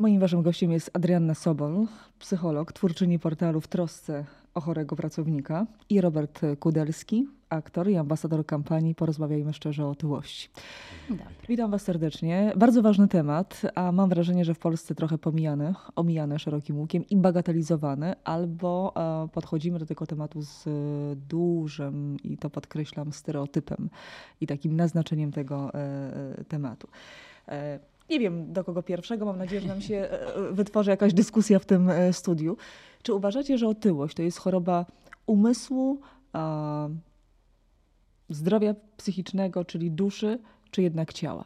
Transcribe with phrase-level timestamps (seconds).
[0.00, 1.86] Moim waszym gościem jest Adrianna Sobol,
[2.18, 4.24] psycholog, twórczyni portalu W trosce
[4.54, 10.48] o chorego pracownika i Robert Kudelski, aktor i ambasador kampanii Porozmawiajmy szczerze o otyłości.
[11.48, 12.52] Witam was serdecznie.
[12.56, 17.16] Bardzo ważny temat, a mam wrażenie, że w Polsce trochę pomijany, omijany szerokim łukiem i
[17.16, 18.92] bagatelizowany, albo
[19.24, 20.64] e, podchodzimy do tego tematu z
[21.28, 23.90] dużym, i to podkreślam, stereotypem
[24.40, 25.78] i takim naznaczeniem tego e,
[26.38, 26.88] e, tematu.
[28.10, 31.58] Nie wiem do kogo pierwszego, mam nadzieję, że nam się e, e, wytworzy jakaś dyskusja
[31.58, 32.56] w tym e, studiu.
[33.02, 34.86] Czy uważacie, że otyłość to jest choroba
[35.26, 36.00] umysłu,
[38.28, 40.38] zdrowia psychicznego, czyli duszy,
[40.70, 41.44] czy jednak ciała?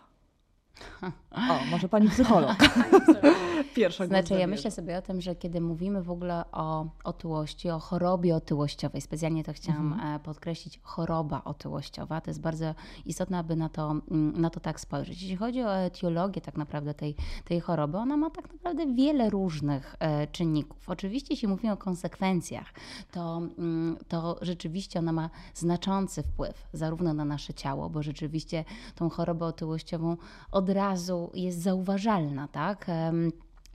[1.30, 2.56] O, może pani psycholog.
[3.74, 7.78] Pierwsza Znaczy, ja myślę sobie o tym, że kiedy mówimy w ogóle o otyłości, o
[7.78, 10.14] chorobie otyłościowej, specjalnie to chciałam mhm.
[10.14, 12.74] E, podkreślić, choroba otyłościowa, to jest bardzo
[13.06, 15.22] istotne, aby na to, mm, na to tak spojrzeć.
[15.22, 17.14] Jeśli chodzi o etiologię tak naprawdę tej,
[17.44, 20.88] tej choroby, ona ma tak naprawdę wiele różnych e, czynników.
[20.88, 22.72] Oczywiście, jeśli mówimy o konsekwencjach,
[23.12, 28.64] to, mm, to rzeczywiście ona ma znaczący wpływ zarówno na nasze ciało, bo rzeczywiście
[28.94, 30.16] tą chorobę otyłościową
[30.52, 32.86] od razu jest zauważalna, tak?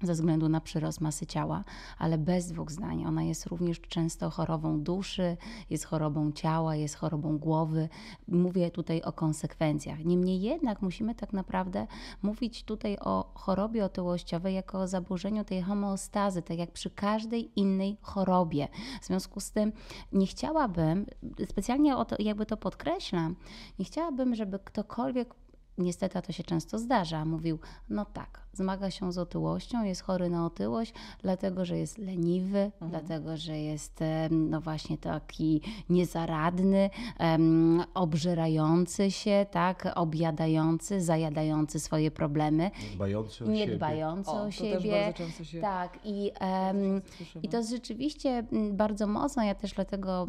[0.02, 1.64] Ze względu na przyrost masy ciała,
[1.98, 3.06] ale bez dwóch zdań.
[3.06, 5.38] Ona jest również często chorobą duszy,
[5.70, 7.89] jest chorobą ciała, jest chorobą głowy.
[8.28, 10.06] Mówię tutaj o konsekwencjach.
[10.06, 11.88] Niemniej jednak musimy tak naprawdę
[12.22, 17.98] mówić tutaj o chorobie otyłościowej jako o zaburzeniu tej homeostazy, tak jak przy każdej innej
[18.02, 18.67] chorobie.
[19.02, 19.72] W związku z tym
[20.11, 21.06] nie chciałabym,
[21.50, 23.36] specjalnie to, jakby to podkreślam,
[23.80, 25.34] nie chciałabym, żeby ktokolwiek
[25.78, 30.46] niestety to się często zdarza, mówił: No tak, zmaga się z otyłością, jest chory na
[30.46, 32.92] otyłość, dlatego że jest leniwy, mhm.
[32.92, 34.00] dlatego że jest
[34.32, 42.72] no właśnie taki niezaradny, um, obżerający się, tak, objadający, zajadający swoje problemy.
[42.94, 44.42] Dbający o niedbający siebie.
[44.42, 45.14] o, o siebie.
[45.44, 45.62] Się...
[45.62, 47.02] Tak, i, um,
[47.44, 50.28] i to jest rzeczywiście bardzo mocno, ja też dlatego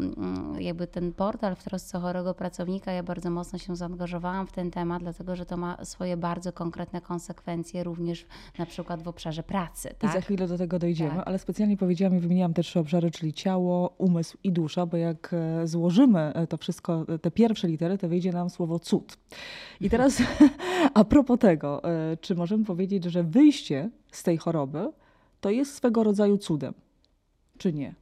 [0.58, 5.02] jakby ten portal w trosce chorego pracownika, ja bardzo mocno się zaangażowałam w ten temat,
[5.02, 8.17] dlatego że to ma swoje bardzo konkretne konsekwencje również
[8.58, 9.94] na przykład w obszarze pracy.
[9.98, 10.10] Tak?
[10.10, 11.28] I za chwilę do tego dojdziemy, tak.
[11.28, 15.34] ale specjalnie powiedziałam i wymieniłam też trzy obszary, czyli ciało, umysł i dusza, bo jak
[15.34, 19.18] e, złożymy e, to wszystko, e, te pierwsze litery, to wyjdzie nam słowo cud.
[19.80, 20.22] I teraz
[20.94, 21.82] a propos tego,
[22.20, 24.92] czy możemy powiedzieć, że wyjście z tej choroby
[25.40, 26.74] to jest swego rodzaju cudem,
[27.58, 27.94] czy nie?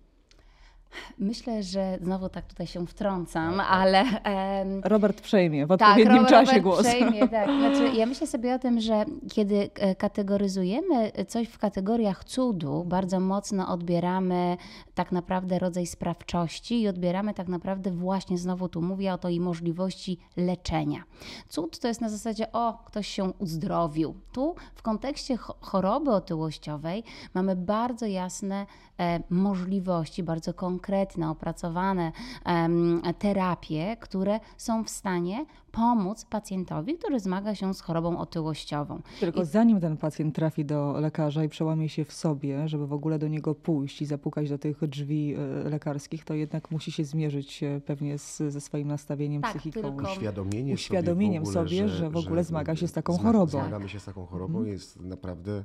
[1.18, 3.66] Myślę, że znowu tak tutaj się wtrącam, tak, tak.
[3.70, 4.04] ale.
[4.04, 6.86] Um, Robert przejmie w odpowiednim tak, czasie Robert głos.
[6.86, 7.46] Przejmie, tak.
[7.46, 13.20] Znaczy, ja myślę sobie o tym, że kiedy e, kategoryzujemy coś w kategoriach cudu, bardzo
[13.20, 14.56] mocno odbieramy
[14.94, 19.40] tak naprawdę rodzaj sprawczości i odbieramy tak naprawdę właśnie, znowu tu mówię o to i
[19.40, 21.02] możliwości leczenia.
[21.48, 24.14] Cud to jest na zasadzie, o, ktoś się uzdrowił.
[24.32, 27.04] Tu w kontekście choroby otyłościowej
[27.34, 28.66] mamy bardzo jasne
[29.30, 32.12] możliwości, bardzo konkretne opracowane
[33.18, 35.46] terapie, które są w stanie
[35.76, 39.02] pomóc pacjentowi, który zmaga się z chorobą otyłościową.
[39.20, 39.44] Tylko I...
[39.44, 43.28] zanim ten pacjent trafi do lekarza i przełamie się w sobie, żeby w ogóle do
[43.28, 47.80] niego pójść i zapukać do tych drzwi e, lekarskich, to jednak musi się zmierzyć e,
[47.80, 49.80] pewnie z, ze swoim nastawieniem tak, psychiką.
[49.80, 50.12] Tylko...
[50.12, 53.46] Uświadomienie, Uświadomieniem sobie, sobie, że, że, w ogóle zmaga się z taką chorobą.
[53.46, 54.72] Zmagamy się z taką chorobą, hmm.
[54.72, 55.64] jest naprawdę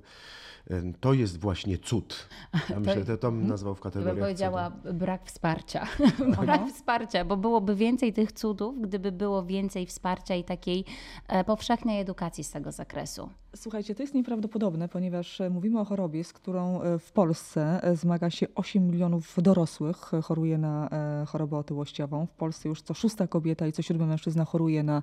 [1.00, 2.30] to jest właśnie cud.
[2.70, 4.94] Ja myślę, że to bym nazwał w kategoriach bym powiedziała cudu.
[4.94, 5.88] brak wsparcia.
[6.42, 10.86] brak wsparcia, bo byłoby więcej tych cudów, gdyby było więcej wsparcia i takiej
[11.28, 13.30] e, powszechnej edukacji z tego zakresu.
[13.56, 18.30] Słuchajcie, to jest nieprawdopodobne, ponieważ e, mówimy o chorobie, z którą e, w Polsce zmaga
[18.30, 20.90] się 8 milionów dorosłych, choruje na
[21.28, 22.26] chorobę otyłościową.
[22.26, 25.02] W Polsce już co szósta kobieta i co siódmy mężczyzna choruje na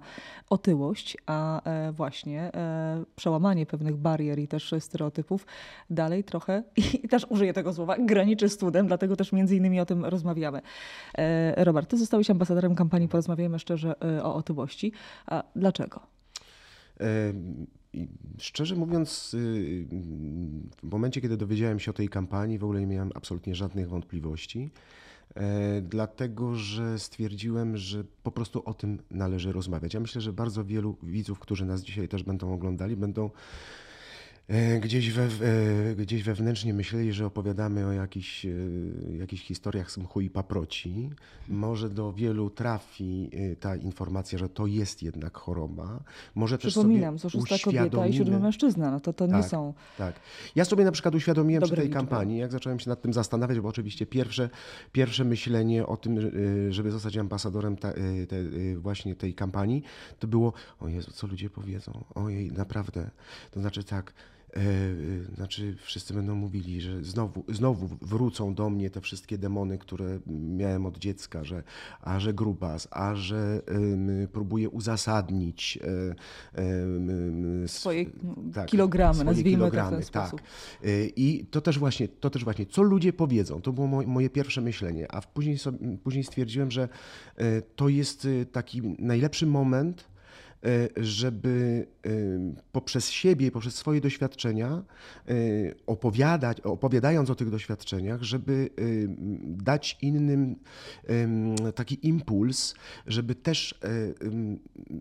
[0.50, 2.52] otyłość, a właśnie
[3.16, 5.46] przełamanie pewnych barier i też stereotypów
[5.90, 6.62] dalej trochę,
[7.04, 10.60] i też użyję tego słowa, graniczy z cudem, dlatego też między innymi o tym rozmawiamy.
[11.18, 14.92] E, Robert, ty zostałeś ambasadorem kampanii Porozmawiajmy szczerze e, o otyłości.
[15.26, 16.00] A dlaczego?
[18.38, 19.86] Szczerze mówiąc, y,
[20.82, 24.70] w momencie, kiedy dowiedziałem się o tej kampanii, w ogóle nie miałem absolutnie żadnych wątpliwości,
[25.34, 29.94] e, dlatego że stwierdziłem, że po prostu o tym należy rozmawiać.
[29.94, 33.30] Ja myślę, że bardzo wielu widzów, którzy nas dzisiaj też będą oglądali, będą
[34.80, 38.50] gdzieś, we, e, gdzieś wewnętrznie myśleli, że opowiadamy o jakichś, e,
[39.18, 41.10] jakichś historiach z mchu i paproci.
[41.48, 43.30] Może do wielu trafi
[43.60, 46.00] ta informacja, że to jest jednak choroba.
[46.34, 49.74] Może Przypominam, też sobie szósta kobieta i siódmy mężczyzna, no to to tak, nie są
[49.98, 50.20] Tak.
[50.54, 51.96] Ja sobie na przykład uświadomiłem przy tej liczby.
[51.96, 54.50] kampanii, jak zacząłem się nad tym zastanawiać, bo oczywiście pierwsze,
[54.92, 56.18] pierwsze myślenie o tym,
[56.70, 57.92] żeby zostać ambasadorem ta,
[58.28, 58.44] te,
[58.76, 59.82] właśnie tej kampanii,
[60.18, 62.04] to było, o Jezu, co ludzie powiedzą?
[62.14, 63.10] Ojej, naprawdę.
[63.50, 64.37] To znaczy tak, E,
[65.34, 70.86] znaczy, wszyscy będą mówili, że znowu, znowu wrócą do mnie te wszystkie demony, które miałem
[70.86, 71.62] od dziecka, że
[72.00, 75.78] a że grubas, a że um, próbuję uzasadnić
[76.54, 78.06] um, swoje
[78.54, 80.28] tak, kilogramy, swoje nazwijmy kilogramy, to w ten tak.
[80.28, 80.46] sposób.
[81.16, 85.12] I to też właśnie, to też właśnie, co ludzie powiedzą, to było moje pierwsze myślenie,
[85.12, 86.88] a później, sobie, później stwierdziłem, że
[87.76, 90.17] to jest taki najlepszy moment, E,
[90.96, 92.10] żeby e,
[92.72, 94.82] poprzez siebie poprzez swoje doświadczenia
[95.28, 95.34] e,
[95.86, 98.70] opowiadać, opowiadając o tych doświadczeniach, żeby
[99.42, 100.56] dać innym
[101.74, 102.74] taki impuls,
[103.06, 103.80] żeby też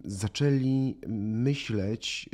[0.05, 2.29] zaczęli myśleć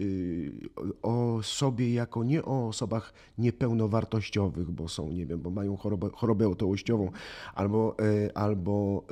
[1.01, 6.49] o sobie jako nie o osobach niepełnowartościowych, bo są, nie wiem, bo mają chorobę, chorobę
[6.49, 7.11] otyłościową,
[7.55, 7.95] albo,
[8.33, 9.03] albo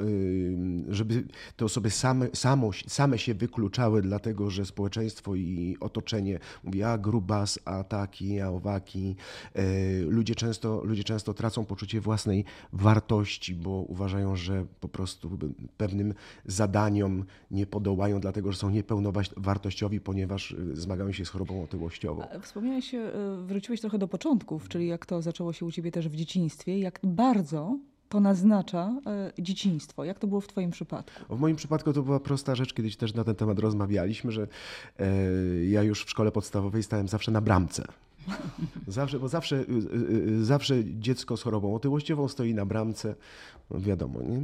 [0.89, 1.23] żeby
[1.55, 7.59] te osoby same, samo, same się wykluczały dlatego że społeczeństwo i otoczenie mówi, a grubas,
[7.65, 9.15] a taki, a owaki.
[9.53, 9.63] E,
[10.01, 15.38] ludzie często, ludzie często tracą poczucie własnej wartości, bo uważają, że po prostu
[15.77, 16.13] pewnym
[16.45, 22.24] zadaniom nie podołają, dlatego że są niepełnowartościowi, ponieważ e, zmagają się z chorobą otyłościową.
[22.42, 23.12] Wspomniałeś, e,
[23.45, 27.00] wróciłeś trochę do początków, czyli jak to zaczęło się u ciebie też w dzieciństwie, jak
[27.04, 27.77] bardzo
[28.11, 30.03] to naznacza e, dzieciństwo.
[30.03, 31.35] Jak to było w Twoim przypadku?
[31.35, 34.47] W moim przypadku to była prosta rzecz, kiedyś też na ten temat rozmawialiśmy, że
[34.99, 35.05] e,
[35.65, 37.83] ja już w szkole podstawowej stałem zawsze na bramce.
[38.88, 43.15] Zawsze, bo zawsze, y, y, y, zawsze dziecko z chorobą otyłościową stoi na bramce,
[43.71, 44.41] no wiadomo, nie?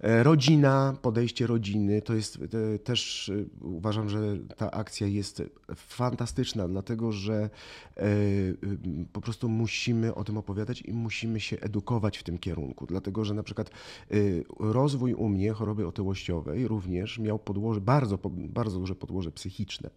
[0.00, 2.38] E, rodzina, podejście rodziny, to jest
[2.84, 4.18] też uważam, że
[4.56, 5.42] ta akcja jest
[5.76, 7.50] fantastyczna, dlatego że
[7.96, 8.06] e,
[9.12, 13.34] po prostu musimy o tym opowiadać i musimy się edukować w tym kierunku, dlatego że
[13.34, 13.70] na przykład
[14.60, 19.90] rozwój u mnie choroby otyłościowej również miał podłoże, bardzo, bardzo duże podłoże psychiczne.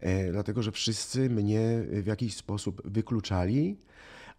[0.00, 1.60] E, dlatego że wszyscy mnie
[1.90, 3.76] w jakiś sposób wykluczali,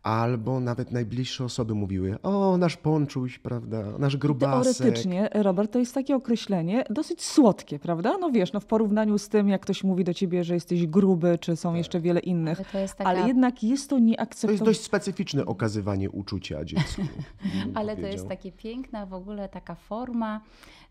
[0.03, 4.77] albo nawet najbliższe osoby mówiły, o, nasz ponczuś, prawda, nasz grubasek.
[4.77, 8.17] Teoretycznie, Robert, to jest takie określenie dosyć słodkie, prawda?
[8.17, 11.37] No wiesz, no w porównaniu z tym, jak ktoś mówi do ciebie, że jesteś gruby,
[11.41, 11.77] czy są tak.
[11.77, 13.03] jeszcze wiele innych, ale, taka...
[13.09, 14.59] ale, jednak jest to nieakceptowane.
[14.59, 17.01] To jest dość specyficzne okazywanie uczucia dziecku.
[17.75, 20.41] ale to jest takie piękna w ogóle taka forma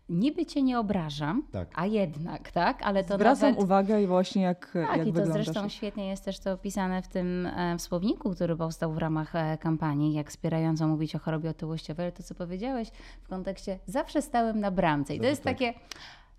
[0.09, 1.67] niby cię nie obrażam, tak.
[1.75, 2.83] a jednak, tak?
[2.83, 3.63] Ale to Zwracam nawet...
[3.63, 7.07] uwagę i właśnie jak Tak, jak i to zresztą świetnie jest też to opisane w
[7.07, 12.05] tym e, słowniku, który powstał w ramach e, kampanii, jak wspierająco mówić o chorobie otyłościowej,
[12.05, 12.91] ale to co powiedziałeś
[13.23, 15.53] w kontekście zawsze stałem na bramce i to jest tak.
[15.53, 15.73] takie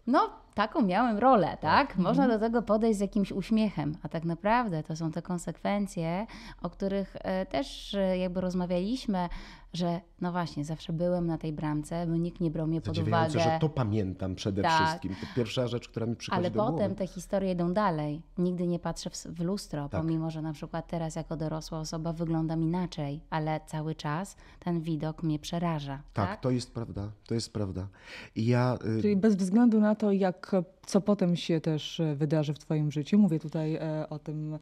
[0.07, 1.61] no, taką miałem rolę, tak?
[1.61, 1.99] tak?
[1.99, 2.41] Można mhm.
[2.41, 6.27] do tego podejść z jakimś uśmiechem, a tak naprawdę to są te konsekwencje,
[6.63, 9.29] o których e, też jakby rozmawialiśmy
[9.73, 13.41] że no właśnie, zawsze byłem na tej bramce, bo nikt nie brał mnie pod uwagę.
[13.41, 14.87] że to pamiętam przede tak.
[14.87, 15.15] wszystkim.
[15.15, 16.95] To pierwsza rzecz, która mi przychodzi Ale do potem głowy.
[16.95, 18.23] te historie idą dalej.
[18.39, 20.01] Nigdy nie patrzę w, w lustro, tak.
[20.01, 25.23] pomimo, że na przykład teraz jako dorosła osoba wyglądam inaczej, ale cały czas ten widok
[25.23, 26.03] mnie przeraża.
[26.13, 26.41] Tak, tak?
[26.41, 27.11] to jest prawda.
[27.27, 27.89] To jest prawda.
[28.37, 28.79] I ja...
[28.99, 30.42] Y, Czyli bez względu na to, jak,
[30.87, 34.59] co potem się też wydarzy w Twoim życiu, mówię tutaj e, o tym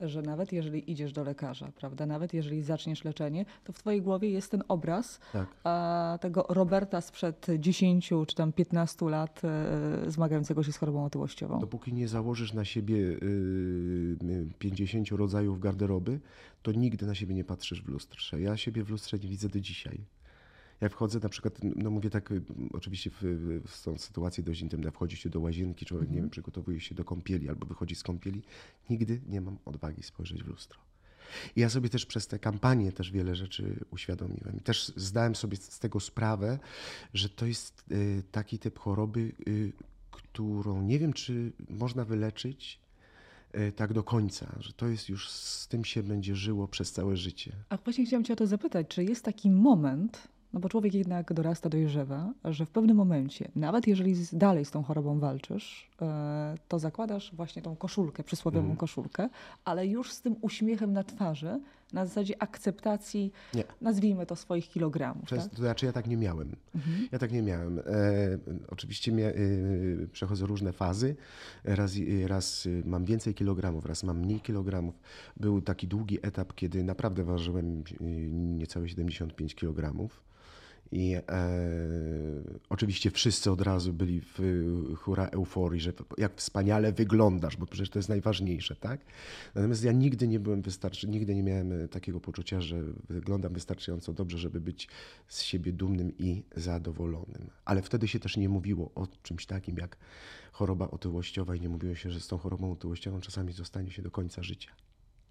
[0.00, 4.30] że nawet jeżeli idziesz do lekarza, prawda, nawet jeżeli zaczniesz leczenie, to w twojej głowie
[4.30, 5.48] jest ten obraz tak.
[6.20, 11.58] tego Roberta sprzed 10 czy tam 15 lat e, zmagającego się z chorobą otyłościową.
[11.58, 14.16] Dopóki nie założysz na siebie y,
[14.58, 16.20] 50 rodzajów garderoby,
[16.62, 18.40] to nigdy na siebie nie patrzysz w lustrze.
[18.40, 20.00] Ja siebie w lustrze nie widzę do dzisiaj.
[20.80, 23.22] Jak wchodzę na przykład, no mówię tak, y, oczywiście w,
[23.64, 27.04] w, są sytuacje dość intymne, wchodzi się do łazienki, człowiek, nie wiem, przygotowuje się do
[27.04, 28.42] kąpieli albo wychodzi z kąpieli,
[28.90, 30.78] nigdy nie mam odwagi spojrzeć w lustro.
[31.56, 34.56] I ja sobie też przez te kampanie też wiele rzeczy uświadomiłem.
[34.56, 36.58] I też zdałem sobie z tego sprawę,
[37.14, 39.72] że to jest y, taki typ choroby, y,
[40.10, 42.84] którą nie wiem, czy można wyleczyć
[43.76, 47.52] tak do końca, że to jest już z tym się będzie żyło przez całe życie.
[47.68, 51.32] A właśnie chciałam Cię o to zapytać, czy jest taki moment, no bo człowiek jednak
[51.32, 56.78] dorasta, dojrzewa, że w pewnym momencie, nawet jeżeli dalej z tą chorobą walczysz, e, to
[56.78, 58.76] zakładasz właśnie tą koszulkę, przysłowiową mm.
[58.76, 59.28] koszulkę,
[59.64, 61.60] ale już z tym uśmiechem na twarzy,
[61.92, 63.64] na zasadzie akceptacji, nie.
[63.80, 65.24] nazwijmy to, swoich kilogramów.
[65.24, 65.50] Przez, tak?
[65.50, 66.56] To znaczy ja tak nie miałem.
[66.74, 67.08] Mhm.
[67.12, 67.78] Ja tak nie miałem.
[67.78, 67.82] E,
[68.68, 69.32] oczywiście mia, e,
[70.12, 71.16] przechodzę różne fazy.
[71.64, 71.92] Raz,
[72.26, 74.94] raz mam więcej kilogramów, raz mam mniej kilogramów.
[75.36, 80.24] Był taki długi etap, kiedy naprawdę ważyłem e, niecałe 75 kilogramów.
[80.92, 81.22] I e,
[82.68, 84.40] oczywiście wszyscy od razu byli w
[84.96, 89.00] hura euforii, że jak wspaniale wyglądasz, bo przecież to jest najważniejsze, tak?
[89.54, 94.12] Natomiast ja nigdy nie byłem wystarczy, nigdy nie miałem e, takiego poczucia, że wyglądam wystarczająco
[94.12, 94.88] dobrze, żeby być
[95.28, 97.50] z siebie dumnym i zadowolonym.
[97.64, 99.96] Ale wtedy się też nie mówiło o czymś takim jak
[100.52, 104.10] choroba otyłościowa i nie mówiło się, że z tą chorobą otyłościową czasami zostanie się do
[104.10, 104.70] końca życia.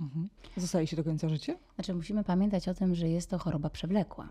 [0.02, 0.30] Mhm.
[0.58, 1.54] Zostaje się do końca życia?
[1.76, 4.30] Znaczy, musimy pamiętać o tym, że jest to choroba przewlekła.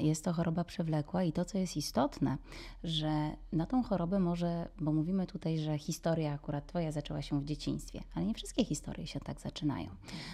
[0.00, 2.38] Jest to choroba przewlekła i to, co jest istotne,
[2.84, 7.44] że na tą chorobę może, bo mówimy tutaj, że historia akurat Twoja zaczęła się w
[7.44, 9.88] dzieciństwie, ale nie wszystkie historie się tak zaczynają.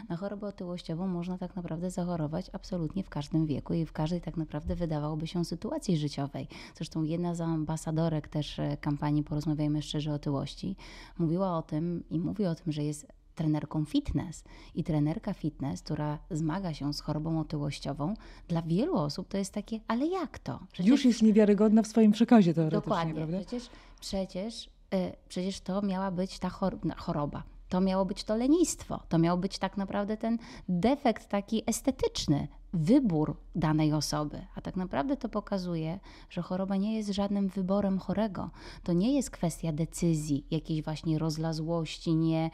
[0.09, 4.37] Na chorobę otyłościową można tak naprawdę zachorować absolutnie w każdym wieku i w każdej tak
[4.37, 6.49] naprawdę wydawałoby się sytuacji życiowej.
[6.75, 10.77] Zresztą jedna z ambasadorek też e, kampanii Porozmawiajmy szczerze o otyłości
[11.19, 13.07] mówiła o tym i mówi o tym, że jest
[13.41, 14.45] trenerką fitness.
[14.75, 18.15] I trenerka fitness, która zmaga się z chorobą otyłościową,
[18.49, 20.61] dla wielu osób to jest takie, ale jak to?
[20.73, 20.91] Przecież...
[20.91, 23.15] Już jest niewiarygodna w swoim przekazie teoretycznie, Dokładnie.
[23.15, 23.39] prawda?
[23.39, 23.71] Przecież,
[24.01, 26.49] przecież, yy, przecież to miała być ta
[26.97, 27.43] choroba.
[27.69, 33.37] To miało być to lenistwo, to miał być tak naprawdę ten defekt taki estetyczny, wybór
[33.55, 34.47] danej osoby.
[34.55, 36.01] A tak naprawdę to pokazuje,
[36.31, 38.51] że choroba nie jest żadnym wyborem chorego.
[38.83, 42.51] To nie jest kwestia decyzji, jakiejś właśnie rozlazłości, nie,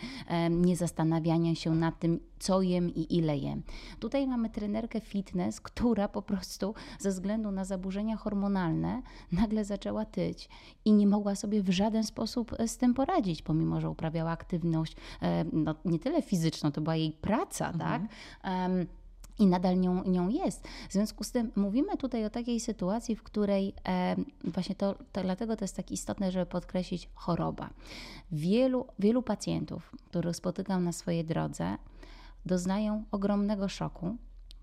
[0.50, 3.62] nie zastanawiania się nad tym, co jem i ile jem.
[4.00, 10.48] Tutaj mamy trenerkę fitness, która po prostu ze względu na zaburzenia hormonalne nagle zaczęła tyć
[10.84, 14.96] i nie mogła sobie w żaden sposób e, z tym poradzić, pomimo że uprawiała aktywność
[15.52, 17.78] no, nie tyle fizyczną, to była jej praca, mhm.
[17.78, 18.10] tak?
[18.52, 18.86] Um,
[19.38, 20.68] i nadal nią, nią jest.
[20.88, 25.22] W związku z tym mówimy tutaj o takiej sytuacji, w której e, właśnie to, to,
[25.22, 27.70] dlatego to jest tak istotne, żeby podkreślić choroba.
[28.32, 31.76] Wielu, wielu pacjentów, których spotykam na swojej drodze,
[32.46, 34.16] doznają ogromnego szoku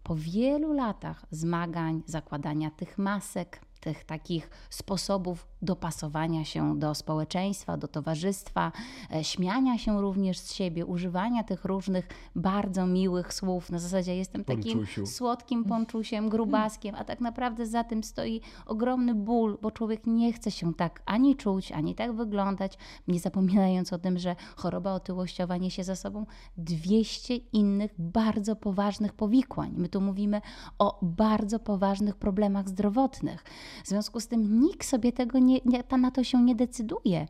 [0.03, 7.87] po wielu latach zmagań, zakładania tych masek, tych takich sposobów dopasowania się do społeczeństwa, do
[7.87, 8.71] towarzystwa,
[9.15, 13.69] e, śmiania się również z siebie, używania tych różnych bardzo miłych słów.
[13.69, 15.05] Na zasadzie jestem takim Ponczusiu.
[15.05, 20.51] słodkim ponczusiem, grubaskiem, a tak naprawdę za tym stoi ogromny ból, bo człowiek nie chce
[20.51, 25.83] się tak ani czuć, ani tak wyglądać, nie zapominając o tym, że choroba otyłościowa niesie
[25.83, 26.25] za sobą
[26.57, 29.73] 200 innych bardzo poważnych powikłań.
[29.77, 30.41] My tu mówimy
[30.79, 33.43] o bardzo poważnych problemach zdrowotnych.
[33.84, 37.27] W związku z tym nikt sobie tego nie, nie, na to się nie decyduje.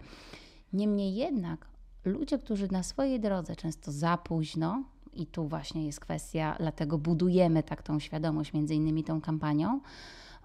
[0.73, 1.67] Niemniej jednak
[2.05, 4.83] ludzie, którzy na swojej drodze często za późno,
[5.13, 9.79] i tu właśnie jest kwestia, dlatego budujemy tak tą świadomość, między innymi tą kampanią,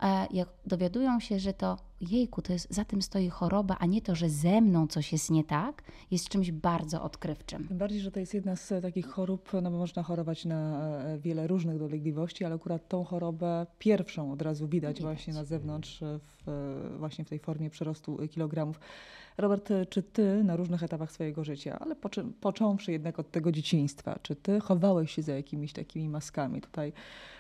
[0.03, 4.03] E, jak dowiadują się, że to jejku, to jest, za tym stoi choroba, a nie
[4.03, 7.69] to, że ze mną coś jest nie tak, jest czymś bardzo odkrywczym.
[7.69, 11.19] Tym bardziej, że to jest jedna z takich chorób, no bo można chorować na e,
[11.19, 15.03] wiele różnych dolegliwości, ale akurat tą chorobę pierwszą od razu widać, widać.
[15.03, 16.01] właśnie na zewnątrz,
[16.47, 18.81] w, właśnie w tej formie przerostu kilogramów.
[19.39, 24.19] Robert, czy ty na różnych etapach swojego życia, ale poczy, począwszy jednak od tego dzieciństwa,
[24.23, 26.61] czy ty chowałeś się za jakimiś takimi maskami?
[26.61, 26.93] Tutaj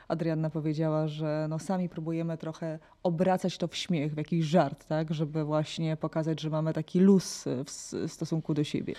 [0.09, 5.15] Adrianna powiedziała, że no sami próbujemy trochę obracać to w śmiech, w jakiś żart, tak,
[5.15, 8.95] żeby właśnie pokazać, że mamy taki luz w stosunku do siebie.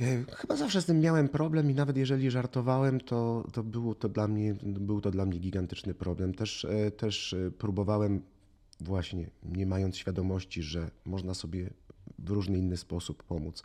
[0.00, 4.08] E, chyba zawsze z tym miałem problem i nawet jeżeli żartowałem, to, to, było to
[4.08, 6.34] dla mnie, był to dla mnie gigantyczny problem.
[6.34, 8.22] Też, e, też e, próbowałem
[8.80, 11.70] właśnie, nie mając świadomości, że można sobie
[12.18, 13.62] w różny inny sposób pomóc.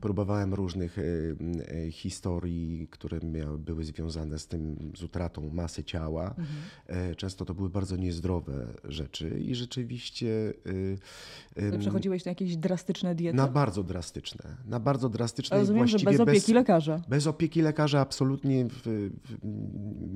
[0.00, 6.34] Próbowałem różnych e, e, historii, które miały, były związane z tym, z utratą masy ciała.
[6.38, 7.14] Mhm.
[7.16, 10.54] Często to były bardzo niezdrowe rzeczy i rzeczywiście...
[11.78, 13.36] Przechodziłeś na jakieś drastyczne diety?
[13.36, 14.56] Na bardzo drastyczne.
[14.66, 15.58] Na bardzo drastyczne.
[15.58, 17.00] Rozumiem, że bez opieki bez, lekarza.
[17.08, 18.82] Bez opieki lekarza absolutnie w,
[19.24, 19.38] w,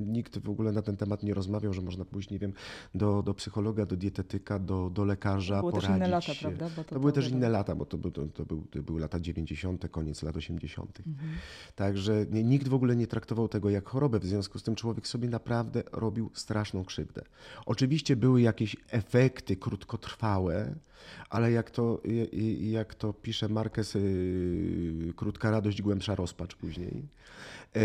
[0.06, 2.52] nikt w ogóle na ten temat nie rozmawiał, że można pójść, nie wiem,
[2.94, 6.70] do, do psychologa, do dietetyka, do, do lekarza, to były poradzić też inne lata, prawda?
[6.76, 9.70] to, to były też inne lata, bo to, to, to, był, to były lata 90
[9.79, 11.00] koniec lat 80.
[11.07, 11.31] Mhm.
[11.75, 15.07] Także nie, nikt w ogóle nie traktował tego jak chorobę, w związku z tym człowiek
[15.07, 17.23] sobie naprawdę robił straszną krzywdę.
[17.67, 20.75] Oczywiście były jakieś efekty krótkotrwałe,
[21.30, 22.00] ale jak to,
[22.61, 27.02] jak to pisze Marquez, y, krótka radość, głębsza rozpacz później.
[27.76, 27.80] E,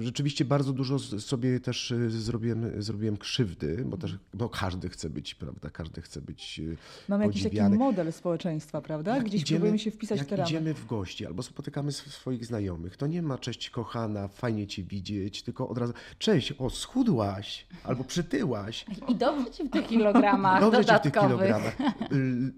[0.00, 5.34] rzeczywiście bardzo dużo sobie też y, zrobiłem, zrobiłem krzywdy, bo też bo każdy chce być,
[5.34, 6.76] prawda, każdy chce być y,
[7.08, 7.54] Mamy podziwiany.
[7.54, 9.20] jakiś taki model społeczeństwa, prawda?
[9.20, 10.48] Gdzieś idziemy, próbujemy się wpisać jak w te ramy.
[10.48, 15.42] idziemy w gości albo spotykamy swoich znajomych, to nie ma cześć kochana, fajnie cię widzieć,
[15.42, 18.86] tylko od razu cześć, o schudłaś albo przytyłaś.
[19.08, 21.76] I dobrze ci w tych kilogramach Dobrze ci w tych kilogramach.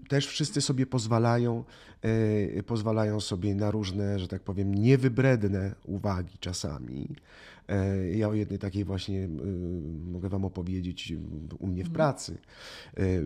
[0.07, 1.63] Też wszyscy sobie pozwalają,
[2.01, 7.07] e, pozwalają sobie na różne, że tak powiem, niewybredne uwagi czasami.
[7.67, 9.29] E, ja o jednej takiej właśnie
[10.11, 11.13] mogę Wam opowiedzieć
[11.59, 11.95] u mnie w mhm.
[11.95, 12.37] pracy.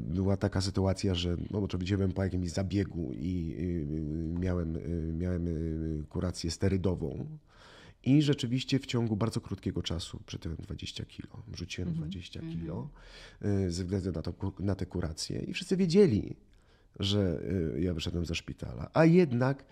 [0.02, 3.56] Była taka sytuacja, że no, oczywiście po jakimś zabiegu i
[4.40, 4.78] miałem,
[5.18, 5.48] miałem
[6.10, 7.26] kurację sterydową.
[8.04, 11.44] I rzeczywiście w ciągu bardzo krótkiego czasu przytyłem 20 kilo.
[11.54, 12.90] Rzuciłem mm 20 kilo
[13.68, 15.40] ze względu na, to, na tę kurację.
[15.40, 16.36] I wszyscy wiedzieli,
[17.00, 17.42] że
[17.80, 18.90] ja wyszedłem ze szpitala.
[18.94, 19.66] A jednak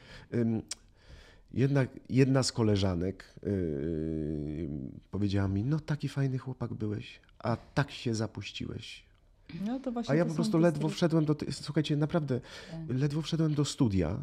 [1.54, 4.70] Jedna, jedna z koleżanek yy,
[5.12, 9.04] powiedziała mi, no taki fajny chłopak byłeś, a tak się zapuściłeś.
[9.66, 12.80] No, a ja po prostu ledwo wszedłem do, słuchajcie, naprawdę, tak.
[12.90, 14.20] ledwo wszedłem do studia,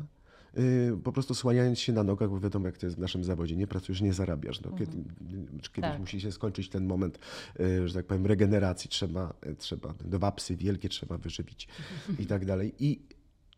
[1.05, 3.67] po prostu słaniając się na nogach, bo wiadomo jak to jest w naszym zawodzie, nie
[3.67, 4.61] pracujesz, nie zarabiasz.
[4.61, 5.59] No, kiedy, mhm.
[5.61, 6.01] Kiedyś tak.
[6.01, 7.19] musi się skończyć ten moment,
[7.59, 11.69] yy, że tak powiem, regeneracji, trzeba, trzeba dwa psy wielkie trzeba wyżywić
[12.19, 12.75] i tak dalej.
[12.79, 13.01] I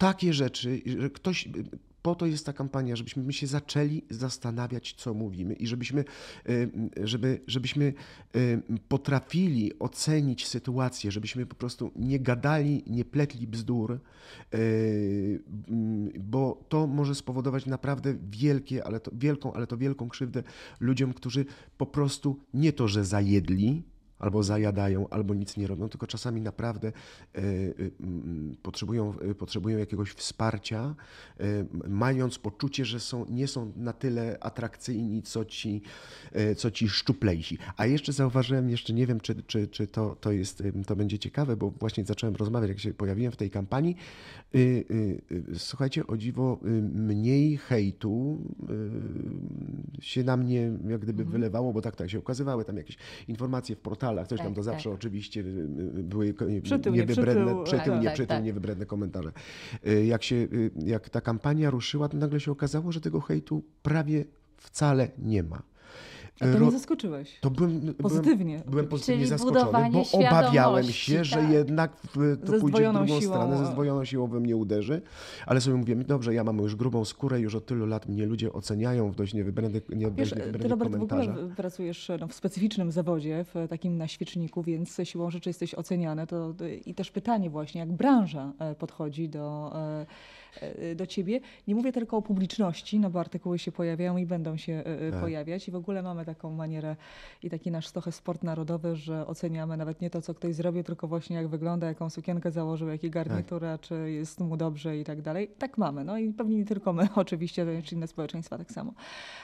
[0.00, 1.48] takie rzeczy, że ktoś
[2.02, 6.04] po to jest ta kampania, żebyśmy się zaczęli zastanawiać, co mówimy i żebyśmy,
[6.48, 6.70] y,
[7.02, 7.92] żeby, żebyśmy
[8.36, 14.00] y, potrafili ocenić sytuację, żebyśmy po prostu nie gadali, nie pletli bzdur,
[14.54, 15.42] y,
[16.20, 20.42] bo to może spowodować naprawdę wielkie, ale to, wielką, ale to wielką krzywdę
[20.80, 21.44] ludziom, którzy
[21.78, 23.82] po prostu nie to, że zajedli,
[24.20, 27.42] albo zajadają, albo nic nie robią, tylko czasami naprawdę e, e,
[28.62, 30.94] potrzebują, e, potrzebują jakiegoś wsparcia,
[31.88, 35.82] mając poczucie, że są, nie są na tyle atrakcyjni, co ci,
[36.56, 37.58] co ci szczuplejsi.
[37.76, 41.56] A jeszcze zauważyłem, jeszcze nie wiem, czy, czy, czy to, to, jest, to będzie ciekawe,
[41.56, 43.96] bo właśnie zacząłem rozmawiać, jak się pojawiłem w tej kampanii.
[45.54, 46.58] Słuchajcie, o dziwo,
[46.94, 48.38] mniej hejtu
[50.00, 51.28] się na mnie jak gdyby mhm.
[51.28, 52.96] wylewało, bo tak, tak się ukazywały tam jakieś
[53.28, 54.64] informacje w portalu, portalach, coś tak, tam to tak.
[54.64, 58.44] zawsze oczywiście y, y, były przytył, niewybredne, przytył, przytył, nie, tak, przytył, tak.
[58.44, 59.32] niewybredne komentarze.
[59.86, 60.48] Y, jak, się,
[60.84, 64.24] jak ta kampania ruszyła, to nagle się okazało, że tego hejtu prawie
[64.56, 65.62] wcale nie ma.
[66.40, 67.38] A to nie zaskoczyłeś.
[67.40, 68.56] To byłem, pozytywnie.
[68.56, 71.24] Byłem, byłem pozytywnie Czyli zaskoczony, bo obawiałem się, tak.
[71.24, 72.00] że jednak
[72.44, 73.20] to ze pójdzie w drugą siłą.
[73.20, 75.02] stronę, ze zdwojoną siłą we mnie uderzy.
[75.46, 78.52] Ale sobie mówię, dobrze, ja mam już grubą skórę, już od tylu lat mnie ludzie
[78.52, 79.82] oceniają w dość niewybrednych,
[80.16, 85.00] Wiesz, ty Robert w ogóle pracujesz no, w specyficznym zawodzie, w takim na świeczniku, więc
[85.04, 86.26] siłą rzeczy jesteś oceniany.
[86.26, 86.54] To,
[86.86, 90.06] I też pytanie właśnie, jak branża e, podchodzi do e,
[90.60, 91.40] E, do ciebie.
[91.68, 95.10] Nie mówię tylko o publiczności, no bo artykuły się pojawiają i będą się e, e,
[95.10, 95.20] tak.
[95.20, 96.96] pojawiać i w ogóle mamy taką manierę
[97.42, 101.08] i taki nasz trochę sport narodowy, że oceniamy nawet nie to, co ktoś zrobił, tylko
[101.08, 103.80] właśnie jak wygląda, jaką sukienkę założył, jaki garniturę, tak.
[103.80, 105.48] czy jest mu dobrze i tak dalej.
[105.58, 106.04] Tak mamy.
[106.04, 108.92] No i pewnie nie tylko my, oczywiście, czy inne społeczeństwa tak samo.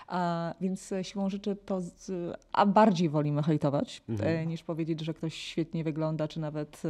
[0.08, 2.11] A, więc siłą rzeczy to, z,
[2.52, 4.48] a bardziej wolimy hejtować, mhm.
[4.48, 6.82] niż powiedzieć, że ktoś świetnie wygląda, czy nawet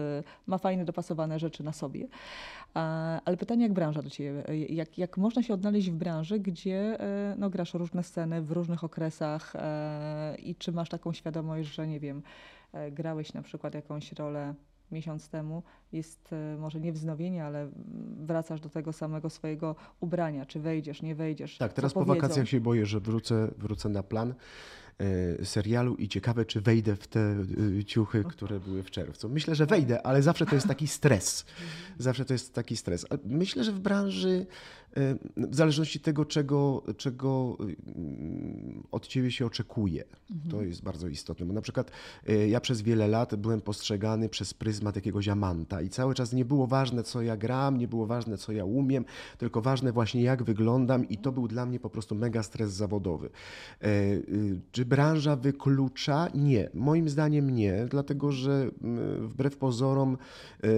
[0.46, 2.08] ma fajne, dopasowane rzeczy na sobie.
[3.24, 4.42] Ale pytanie, jak branża do Ciebie?
[4.68, 8.84] Jak, jak można się odnaleźć w branży, gdzie e, no, grasz różne sceny w różnych
[8.84, 9.85] okresach e,
[10.38, 12.22] i czy masz taką świadomość, że nie wiem,
[12.72, 14.54] e, grałeś na przykład jakąś rolę
[14.92, 17.70] miesiąc temu, jest może nie wznowienie, ale
[18.16, 21.58] wracasz do tego samego swojego ubrania, czy wejdziesz, nie wejdziesz.
[21.58, 24.34] Tak, teraz po wakacjach się boję, że wrócę, wrócę na plan.
[25.00, 27.20] E, serialu i ciekawe, czy wejdę w te
[27.78, 29.28] e, ciuchy, które były w czerwcu.
[29.28, 31.44] Myślę, że wejdę, ale zawsze to jest taki stres.
[31.98, 33.06] Zawsze to jest taki stres.
[33.24, 34.46] Myślę, że w branży
[35.36, 40.04] w zależności tego, czego, czego mm, od ciebie się oczekuje.
[40.30, 40.50] Mhm.
[40.50, 41.90] To jest bardzo istotne, bo na przykład
[42.28, 46.44] e, ja przez wiele lat byłem postrzegany przez pryzmat jakiegoś amanta i cały czas nie
[46.44, 49.04] było ważne, co ja gram, nie było ważne, co ja umiem,
[49.38, 53.30] tylko ważne właśnie, jak wyglądam i to był dla mnie po prostu mega stres zawodowy.
[53.82, 56.28] E, y, czy branża wyklucza?
[56.34, 56.70] Nie.
[56.74, 60.18] Moim zdaniem nie, dlatego że mm, wbrew pozorom,
[60.64, 60.68] e,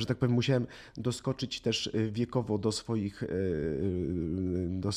[0.00, 3.22] że tak powiem, musiałem doskoczyć też wiekowo do swoich
[4.68, 4.90] do,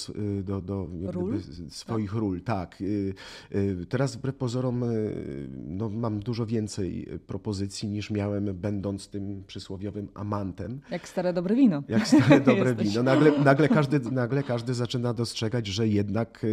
[0.44, 1.40] do, do ról?
[1.70, 2.20] swoich tak.
[2.20, 2.42] ról.
[2.42, 2.82] Tak.
[2.82, 3.14] Y,
[3.56, 10.08] y, teraz wbrew pozorom y, no, mam dużo więcej propozycji niż miałem będąc tym przysłowiowym
[10.14, 10.80] amantem.
[10.92, 11.84] Jak stare dobre wino.
[11.90, 13.04] Jak stare dobre wino.
[13.04, 16.46] Nagle, nagle, każdy, nagle każdy zaczyna dostrzegać, że jednak,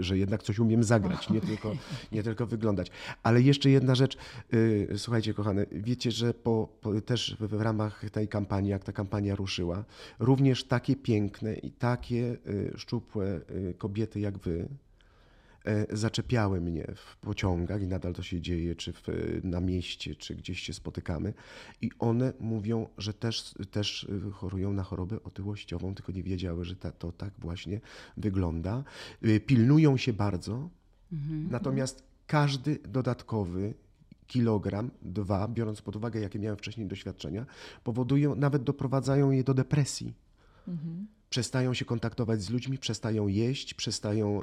[0.00, 1.72] że jednak coś umiem zagrać, nie tylko,
[2.12, 2.90] nie tylko wyglądać.
[3.22, 4.16] Ale jeszcze jedna rzecz,
[4.96, 9.84] słuchajcie kochane, wiecie, że po, po, też w ramach tej kampanii, jak ta kampania ruszyła,
[10.18, 14.68] również takie piękne i takie y, szczupłe y, kobiety jak wy
[15.64, 19.06] e, zaczepiały mnie w pociągach i nadal to się dzieje, czy w,
[19.44, 21.34] na mieście, czy gdzieś się spotykamy
[21.80, 26.76] i one mówią, że też, też y, chorują na chorobę otyłościową, tylko nie wiedziały, że
[26.76, 27.80] ta, to tak właśnie
[28.16, 28.84] wygląda.
[29.46, 30.68] Pilnują się bardzo,
[31.12, 31.48] mhm.
[31.50, 33.74] natomiast każdy dodatkowy
[34.32, 37.46] kilogram, dwa, biorąc pod uwagę, jakie miałem wcześniej doświadczenia,
[37.84, 40.14] powodują, nawet doprowadzają je do depresji.
[40.68, 44.40] Mhm przestają się kontaktować z ludźmi, przestają jeść, przestają,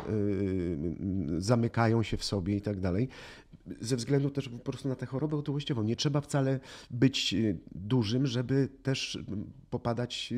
[1.31, 3.09] yy, zamykają się w sobie i tak dalej.
[3.81, 5.83] Ze względu też po prostu na tę chorobę otyłościową.
[5.83, 6.59] Nie trzeba wcale
[6.91, 9.19] być y, dużym, żeby też
[9.69, 10.33] popadać,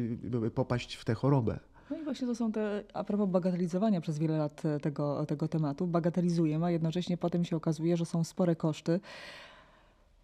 [0.46, 1.60] y, popaść w tę chorobę.
[1.90, 5.88] No i właśnie to są te, a propos bagatelizowania przez wiele lat tego, tego tematu,
[5.88, 9.00] bagatelizujemy, a jednocześnie potem się okazuje, że są spore koszty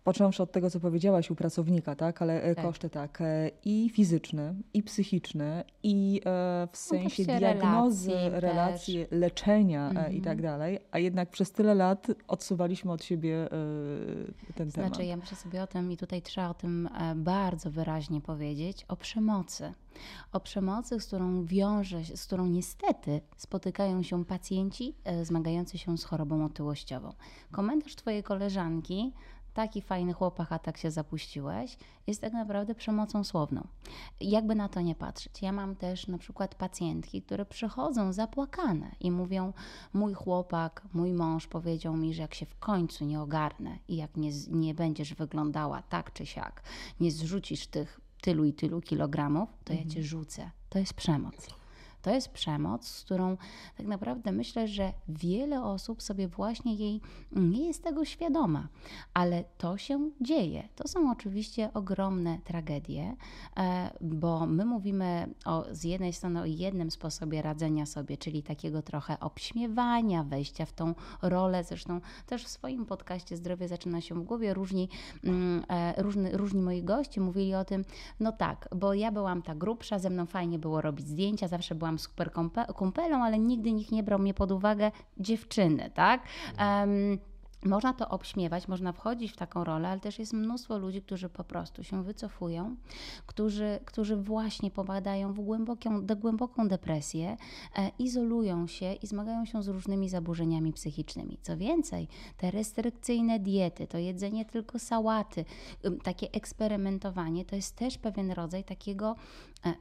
[0.07, 2.65] począwszy od tego, co powiedziałaś u pracownika, tak, ale e, tak.
[2.65, 9.89] koszty tak, e, i fizyczne, i psychiczne, i e, w sensie diagnozy, relacji, relacji leczenia
[9.89, 10.13] mhm.
[10.13, 13.47] i tak dalej, a jednak przez tyle lat odsuwaliśmy od siebie
[14.55, 14.89] ten temat.
[14.89, 18.95] Znaczy, ja myślę sobie o tym i tutaj trzeba o tym bardzo wyraźnie powiedzieć, o
[18.95, 19.73] przemocy
[20.31, 26.45] o przemocy, z którą wiąże, z którą niestety spotykają się pacjenci zmagający się z chorobą
[26.45, 27.13] otyłościową.
[27.51, 29.13] Komentarz Twojej koleżanki
[29.57, 33.67] taki fajny chłopak, a tak się zapuściłeś, jest tak naprawdę przemocą słowną.
[34.21, 35.41] Jakby na to nie patrzeć.
[35.41, 39.53] Ja mam też na przykład pacjentki, które przychodzą zapłakane i mówią:
[39.93, 44.17] Mój chłopak, mój mąż powiedział mi, że jak się w końcu nie ogarnę i jak
[44.17, 46.63] nie, nie będziesz wyglądała tak czy siak,
[46.99, 49.89] nie zrzucisz tych tylu i tylu kilogramów, to mhm.
[49.89, 50.51] ja cię rzucę.
[50.69, 51.66] To jest przemoc.
[52.01, 53.37] To jest przemoc, z którą
[53.77, 58.67] tak naprawdę myślę, że wiele osób sobie właśnie jej nie jest tego świadoma,
[59.13, 60.69] ale to się dzieje.
[60.75, 63.15] To są oczywiście ogromne tragedie,
[63.57, 68.81] e, bo my mówimy o, z jednej strony o jednym sposobie radzenia sobie, czyli takiego
[68.81, 71.63] trochę obśmiewania, wejścia w tą rolę.
[71.63, 74.89] Zresztą też w swoim podcaście Zdrowie zaczyna się w głowie różni,
[75.23, 77.85] mm, e, różni, różni moi goście mówili o tym,
[78.19, 81.86] no tak, bo ja byłam ta grubsza, ze mną fajnie było robić zdjęcia, zawsze byłam
[81.97, 82.31] super
[82.75, 86.21] kumpelą, ale nigdy nikt nie brał mnie pod uwagę dziewczyny, tak?
[86.59, 87.19] Um,
[87.65, 91.43] można to obśmiewać, można wchodzić w taką rolę, ale też jest mnóstwo ludzi, którzy po
[91.43, 92.75] prostu się wycofują,
[93.25, 97.37] którzy, którzy właśnie popadają w głęboką, głęboką depresję,
[97.75, 101.37] e, izolują się i zmagają się z różnymi zaburzeniami psychicznymi.
[101.41, 105.45] Co więcej, te restrykcyjne diety, to jedzenie tylko sałaty,
[106.03, 109.15] takie eksperymentowanie, to jest też pewien rodzaj takiego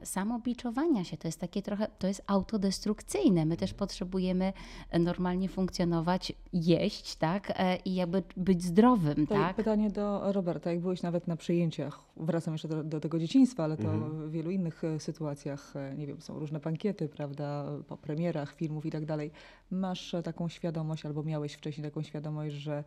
[0.02, 1.16] samobiczowania się.
[1.16, 3.44] To jest takie trochę, to jest autodestrukcyjne.
[3.44, 4.52] My też potrzebujemy
[4.90, 7.52] e, normalnie funkcjonować, jeść, tak?
[7.56, 9.56] E, i jakby być zdrowym, to tak?
[9.56, 13.76] Pytanie do Roberta, jak byłeś nawet na przyjęciach, wracam jeszcze do, do tego dzieciństwa, ale
[13.76, 14.28] to mhm.
[14.28, 18.86] w wielu innych e, sytuacjach, e, nie wiem, są różne bankiety, prawda, po premierach filmów
[18.86, 19.30] i tak dalej.
[19.70, 22.84] Masz taką świadomość, albo miałeś wcześniej taką świadomość, że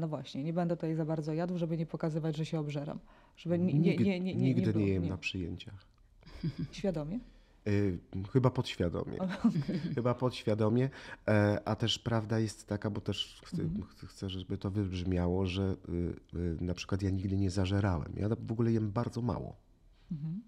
[0.00, 2.98] no właśnie, nie będę tutaj za bardzo jadł, żeby nie pokazywać, że się obżeram.
[3.36, 5.89] Żeby nie, nie, nie, nie, nigdy nie, nie jem na przyjęciach.
[6.72, 7.20] Świadomie?
[7.66, 7.98] Y,
[8.32, 9.18] chyba podświadomie.
[9.94, 10.90] Chyba podświadomie,
[11.28, 13.84] e, a też prawda jest taka, bo też chcę, mhm.
[14.06, 18.12] chcę żeby to wybrzmiało, że y, y, na przykład ja nigdy nie zażerałem.
[18.16, 19.56] Ja w ogóle jem bardzo mało.
[20.12, 20.42] Mhm.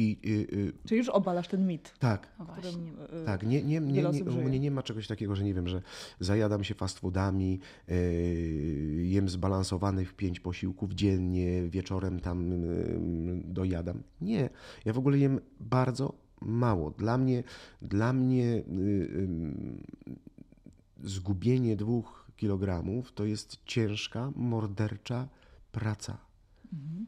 [0.00, 1.94] I, y, y, Czy już obalasz ten mit?
[1.98, 2.28] Tak.
[2.58, 2.88] Którym,
[3.22, 3.42] y, tak.
[3.42, 5.82] Nie, nie, nie, nie, nie, nie ma czegoś takiego, że nie wiem, że
[6.20, 14.02] zajadam się fast foodami, y, jem zbalansowanych pięć posiłków dziennie, wieczorem tam y, dojadam.
[14.20, 14.50] Nie.
[14.84, 16.90] Ja w ogóle jem bardzo mało.
[16.90, 17.42] Dla mnie,
[17.82, 18.62] dla mnie
[21.02, 25.28] zgubienie dwóch kilogramów to jest ciężka, mordercza
[25.72, 26.18] praca.
[26.72, 27.06] Mhm.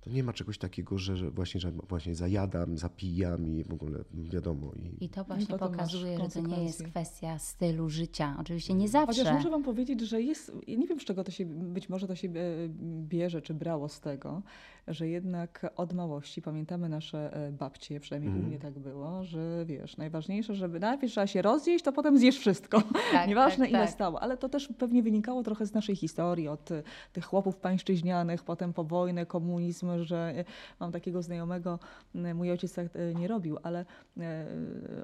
[0.00, 4.04] To nie ma czegoś takiego, że, że właśnie, że właśnie zajadam, zapijam i w ogóle
[4.14, 4.72] wiadomo.
[5.00, 8.36] I, I to właśnie pokazuje, że to nie jest kwestia stylu życia.
[8.40, 9.06] Oczywiście nie zawsze.
[9.06, 12.14] Chociaż muszę Wam powiedzieć, że jest, nie wiem z czego to się, być może to
[12.16, 12.32] się e,
[13.08, 14.42] bierze, czy brało z tego,
[14.88, 18.44] że jednak od małości pamiętamy nasze e, babcie, przynajmniej mm.
[18.44, 22.38] u mnie tak było, że wiesz, najważniejsze, żeby najpierw trzeba się rozjeść, to potem zjesz
[22.38, 22.82] wszystko.
[23.12, 23.90] Tak, Nieważne tak, ile tak.
[23.90, 28.44] stało, ale to też pewnie wynikało trochę z naszej historii, od e, tych chłopów pańszczyźnianych,
[28.44, 30.44] potem po wojnę, komunizm, że e,
[30.80, 31.78] mam takiego znajomego,
[32.34, 33.84] mój ojciec tak nie robił, ale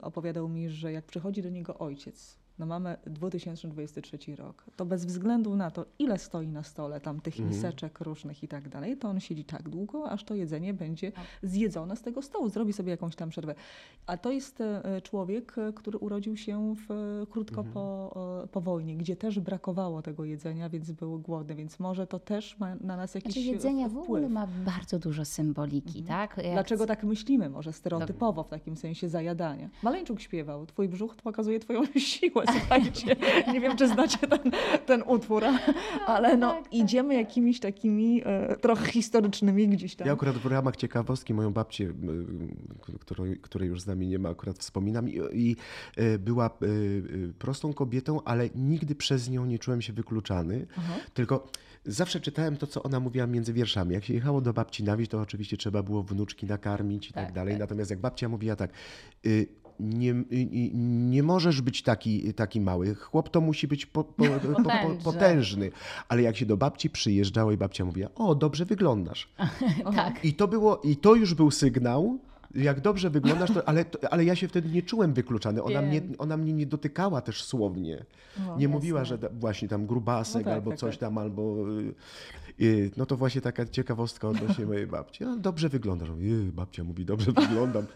[0.03, 5.57] opowiadał mi, że jak przychodzi do niego ojciec, no mamy 2023 rok, to bez względu
[5.57, 7.49] na to, ile stoi na stole tam tych mhm.
[7.49, 11.25] miseczek różnych i tak dalej, to on siedzi tak długo, aż to jedzenie będzie tak.
[11.42, 13.55] zjedzone z tego stołu, zrobi sobie jakąś tam przerwę.
[14.07, 17.75] A to jest e, człowiek, e, który urodził się w, e, krótko mhm.
[17.75, 22.59] po, po wojnie, gdzie też brakowało tego jedzenia, więc był głodny, więc może to też
[22.59, 24.05] ma na nas jakiś znaczy, jedzenie wpływ.
[24.05, 26.07] w ogóle ma bardzo dużo symboliki, mhm.
[26.07, 26.45] tak?
[26.45, 26.53] Jak...
[26.53, 27.51] Dlaczego tak myślimy?
[27.51, 29.69] Może stereotypowo w takim sensie zajadania.
[29.83, 33.17] Maleńczuk śpiewał, twój brzuch pokazuje twoją siłę słuchajcie.
[33.53, 34.53] Nie wiem, czy znacie ten,
[34.87, 35.45] ten utwór,
[36.07, 37.29] ale no, tak, tak, idziemy tak.
[37.29, 40.07] jakimiś takimi e, trochę historycznymi gdzieś tam.
[40.07, 41.93] Ja akurat w ramach ciekawostki moją babcię,
[43.01, 45.57] której, której już z nami nie ma, akurat wspominam i, i
[45.97, 46.51] e, była e,
[47.39, 50.95] prostą kobietą, ale nigdy przez nią nie czułem się wykluczany, Aha.
[51.15, 51.51] tylko
[51.87, 53.95] zawsze czytałem to, co ona mówiła między wierszami.
[53.95, 57.25] Jak się jechało do babci na wieś, to oczywiście trzeba było wnuczki nakarmić i tak,
[57.25, 57.55] tak dalej.
[57.55, 57.61] Tak.
[57.61, 58.71] Natomiast jak babcia mówiła tak,
[59.27, 59.47] y,
[59.81, 60.15] nie,
[61.11, 62.95] nie możesz być taki, taki mały.
[62.95, 64.25] Chłop to musi być po, po,
[64.65, 65.71] po, potężny.
[66.09, 69.29] Ale jak się do babci przyjeżdżało i babcia mówiła, o, dobrze wyglądasz.
[69.97, 70.25] tak.
[70.25, 72.19] I to było, i to już był sygnał,
[72.57, 75.62] jak dobrze wyglądasz, to, ale, to, ale ja się wtedy nie czułem wykluczany.
[75.62, 78.05] Ona, mnie, ona mnie nie dotykała też słownie.
[78.39, 78.69] Nie jasne.
[78.69, 81.01] mówiła, że da, właśnie tam grubasek no tak, albo tak, coś tak.
[81.01, 81.57] tam, albo...
[82.97, 85.25] No to właśnie taka ciekawostka odnośnie mojej babci.
[85.25, 86.11] No, dobrze wyglądasz.
[86.11, 87.87] Mówi, babcia mówi, dobrze wyglądam.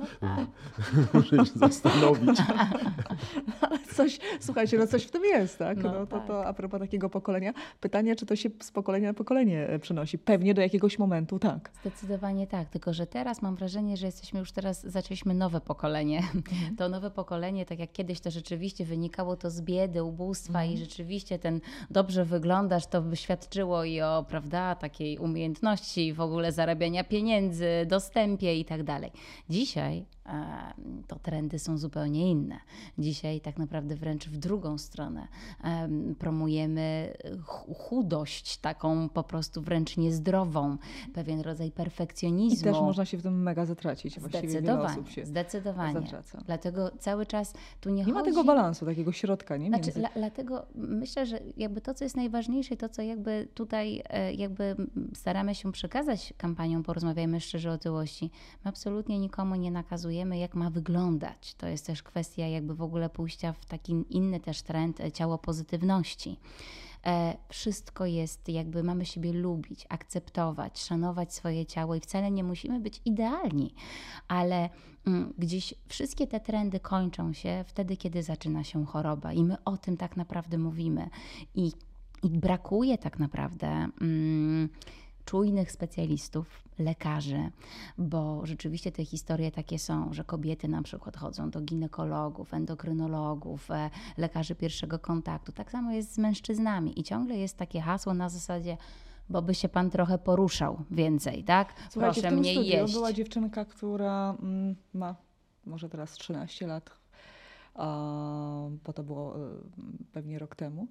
[1.14, 2.38] Muszę się zastanowić.
[3.60, 5.78] ale coś, słuchajcie, no coś w tym jest, tak?
[5.78, 6.26] No, no to, tak.
[6.26, 7.52] to a propos takiego pokolenia.
[7.80, 10.18] Pytanie, czy to się z pokolenia na pokolenie e, przenosi?
[10.18, 11.70] Pewnie do jakiegoś momentu tak.
[11.80, 16.18] Zdecydowanie tak, tylko że teraz mam wrażenie, że jesteśmy już teraz, zaczęliśmy nowe pokolenie.
[16.18, 16.76] Mhm.
[16.78, 20.72] To nowe pokolenie, tak jak kiedyś to rzeczywiście wynikało to z biedy, ubóstwa mhm.
[20.72, 24.49] i rzeczywiście ten dobrze wyglądasz, to by świadczyło i o, prawda,
[24.80, 29.10] takiej umiejętności w ogóle zarabiania pieniędzy, dostępie i tak dalej.
[29.50, 30.04] Dzisiaj
[31.06, 32.58] to trendy są zupełnie inne.
[32.98, 35.28] Dzisiaj tak naprawdę wręcz w drugą stronę
[36.18, 37.14] promujemy
[37.76, 40.76] chudość, taką po prostu wręcz niezdrową,
[41.14, 42.70] pewien rodzaj perfekcjonizmu.
[42.70, 44.20] I też można się w tym mega zatracić.
[44.20, 46.00] Zdecydowanie, zdecydowanie.
[46.00, 46.42] Zatraca.
[46.46, 48.14] Dlatego cały czas tu nie, nie chodzi...
[48.14, 49.56] ma tego balansu, takiego środka.
[49.56, 49.68] Nie?
[49.68, 50.08] Znaczy, Między...
[50.14, 54.76] dlatego myślę, że jakby to, co jest najważniejsze, to, co jakby tutaj e, jakby
[55.14, 58.30] staramy się przekazać kampanią Porozmawiajmy szczerze o tyłości,
[58.64, 61.54] my absolutnie nikomu nie nakazujemy jak ma wyglądać.
[61.54, 65.38] To jest też kwestia jakby w ogóle pójścia w taki inny też trend e, ciało
[65.38, 66.36] pozytywności.
[67.06, 72.80] E, wszystko jest, jakby mamy siebie lubić, akceptować, szanować swoje ciało i wcale nie musimy
[72.80, 73.74] być idealni,
[74.28, 74.68] ale
[75.06, 79.76] mm, gdzieś wszystkie te trendy kończą się wtedy, kiedy zaczyna się choroba i my o
[79.76, 81.10] tym tak naprawdę mówimy.
[81.54, 81.72] I,
[82.22, 83.66] i brakuje tak naprawdę.
[84.00, 84.68] Mm,
[85.24, 87.50] czujnych specjalistów, lekarzy,
[87.98, 93.90] bo rzeczywiście te historie takie są, że kobiety na przykład chodzą do ginekologów, endokrynologów, e,
[94.16, 95.52] lekarzy pierwszego kontaktu.
[95.52, 98.76] Tak samo jest z mężczyznami i ciągle jest takie hasło na zasadzie
[99.30, 101.74] bo by się pan trochę poruszał więcej, tak?
[101.90, 102.94] Słuchajcie, Proszę w mniej studiu jeść.
[102.94, 105.14] była dziewczynka, która mm, ma
[105.66, 106.90] może teraz 13 lat,
[108.84, 109.38] bo to było e,
[110.12, 110.88] pewnie rok temu,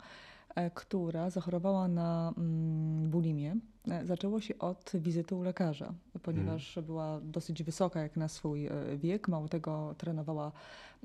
[0.74, 3.52] która zachorowała na mm, bulimię.
[3.52, 6.86] E, zaczęło się od wizyty u lekarza, ponieważ hmm.
[6.86, 9.28] była dosyć wysoka jak na swój e, wiek.
[9.28, 10.52] Mało tego trenowała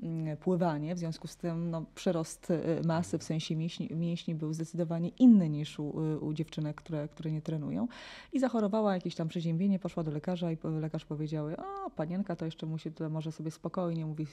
[0.03, 4.53] mm, pływanie, w związku z tym no, przerost e, masy w sensie mięśni, mięśni był
[4.53, 5.89] zdecydowanie inny niż u,
[6.21, 7.87] u dziewczynek, które, które nie trenują.
[8.33, 11.45] I zachorowała jakieś tam przeziębienie, poszła do lekarza i lekarz powiedział,
[11.85, 14.27] o panienka to jeszcze musi, to może sobie spokojnie, mówi,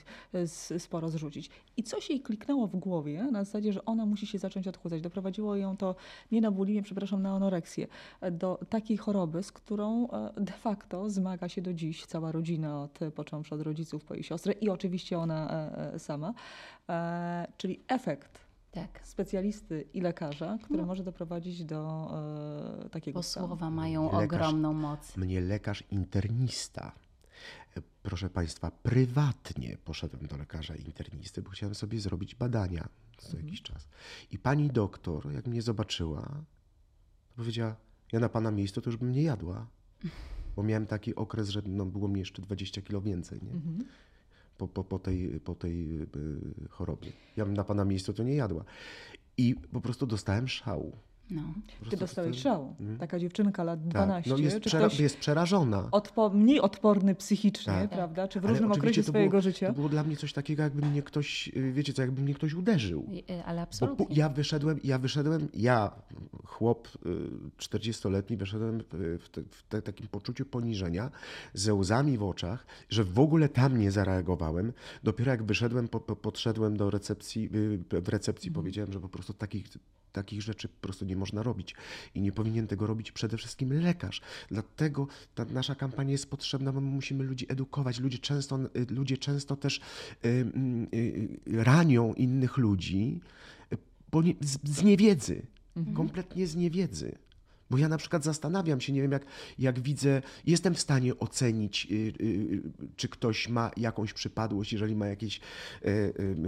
[0.78, 1.50] sporo zrzucić.
[1.76, 5.00] I coś jej kliknęło w głowie na zasadzie, że ona musi się zacząć odchudzać.
[5.00, 5.94] Doprowadziło ją to
[6.32, 7.86] nie na bulimię, przepraszam, na anoreksję
[8.32, 12.98] do takiej choroby, z którą e, de facto zmaga się do dziś cała rodzina, od,
[13.14, 16.34] począwszy od rodziców po jej siostrę i oczywiście ona e, e, sama.
[17.56, 18.40] Czyli efekt
[18.70, 19.00] tak.
[19.02, 20.86] specjalisty i lekarza, który no.
[20.86, 22.10] może doprowadzić do
[22.84, 23.46] e, takiego Bo stanu.
[23.46, 25.16] słowa mają lekarz, ogromną moc.
[25.16, 26.92] Mnie lekarz internista.
[28.02, 32.88] Proszę Państwa, prywatnie poszedłem do lekarza internisty, bo chciałem sobie zrobić badania
[33.22, 33.44] co mhm.
[33.44, 33.88] jakiś czas.
[34.30, 36.44] I pani doktor, jak mnie zobaczyła,
[37.36, 37.76] powiedziała,
[38.12, 39.66] ja na pana miejscu to już bym nie jadła.
[40.56, 43.40] Bo miałem taki okres, że no, było mi jeszcze 20 kilo więcej.
[43.42, 43.52] Nie?
[43.52, 43.84] Mhm.
[44.58, 46.06] Po, po, po, tej, po tej y,
[46.68, 47.12] chorobie.
[47.36, 48.64] Ja bym na pana miejscu to nie jadła.
[49.36, 50.96] I po prostu dostałem szału.
[51.32, 51.42] No.
[51.90, 52.74] Ty dostałeś szał.
[52.78, 52.98] Hmm?
[52.98, 54.30] Taka dziewczynka lat 12.
[54.30, 54.38] Tak.
[54.38, 55.88] No jest, przera jest przerażona.
[55.90, 57.90] Odpo mniej odporny psychicznie, tak.
[57.90, 58.28] prawda?
[58.28, 59.66] Czy w ale różnym okresie swojego było, życia.
[59.66, 62.54] To było dla mnie coś takiego, jakby mnie ktoś, y, wiecie co, jakby mnie ktoś
[62.54, 63.06] uderzył.
[63.30, 64.06] Y, ale absolutnie.
[64.06, 65.92] Bo ja wyszedłem, ja wyszedłem, ja,
[66.44, 66.88] chłop
[67.58, 68.82] 40-letni, y, wyszedłem
[69.18, 71.10] w, te, w te, takim poczuciu poniżenia,
[71.54, 74.72] ze łzami w oczach, że w ogóle tam nie zareagowałem.
[75.02, 77.48] Dopiero jak wyszedłem, po, po, podszedłem do recepcji,
[77.90, 78.62] w recepcji hmm.
[78.62, 79.68] powiedziałem, że po prostu takich
[80.12, 81.74] takich rzeczy po prostu nie można robić
[82.14, 84.20] i nie powinien tego robić przede wszystkim lekarz.
[84.48, 88.00] Dlatego ta nasza kampania jest potrzebna, bo my musimy ludzi edukować.
[88.00, 88.58] Ludzie często,
[88.90, 89.80] ludzie często też
[90.24, 90.28] y,
[90.94, 93.20] y, ranią innych ludzi
[94.40, 95.42] z, z niewiedzy,
[95.76, 95.96] mhm.
[95.96, 97.18] kompletnie z niewiedzy.
[97.72, 99.26] Bo ja na przykład zastanawiam się, nie wiem, jak,
[99.58, 102.62] jak widzę, jestem w stanie ocenić, yy, yy,
[102.96, 105.40] czy ktoś ma jakąś przypadłość, jeżeli ma jakieś,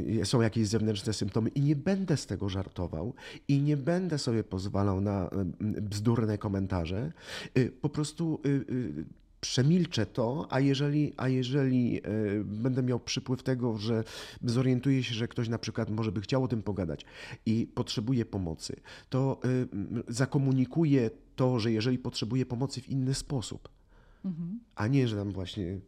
[0.06, 3.14] yy, są jakieś zewnętrzne symptomy i nie będę z tego żartował
[3.48, 7.12] i nie będę sobie pozwalał na bzdurne komentarze.
[7.58, 12.00] Y, po prostu y, y, przemilczę to, a jeżeli, a jeżeli e,
[12.44, 14.04] będę miał przypływ tego, że
[14.44, 17.04] zorientuję się, że ktoś na przykład może by chciał o tym pogadać
[17.46, 18.76] i potrzebuje pomocy,
[19.08, 19.48] to e,
[20.08, 23.68] zakomunikuję to, że jeżeli potrzebuje pomocy w inny sposób,
[24.24, 24.60] mhm.
[24.74, 25.80] a nie, że tam właśnie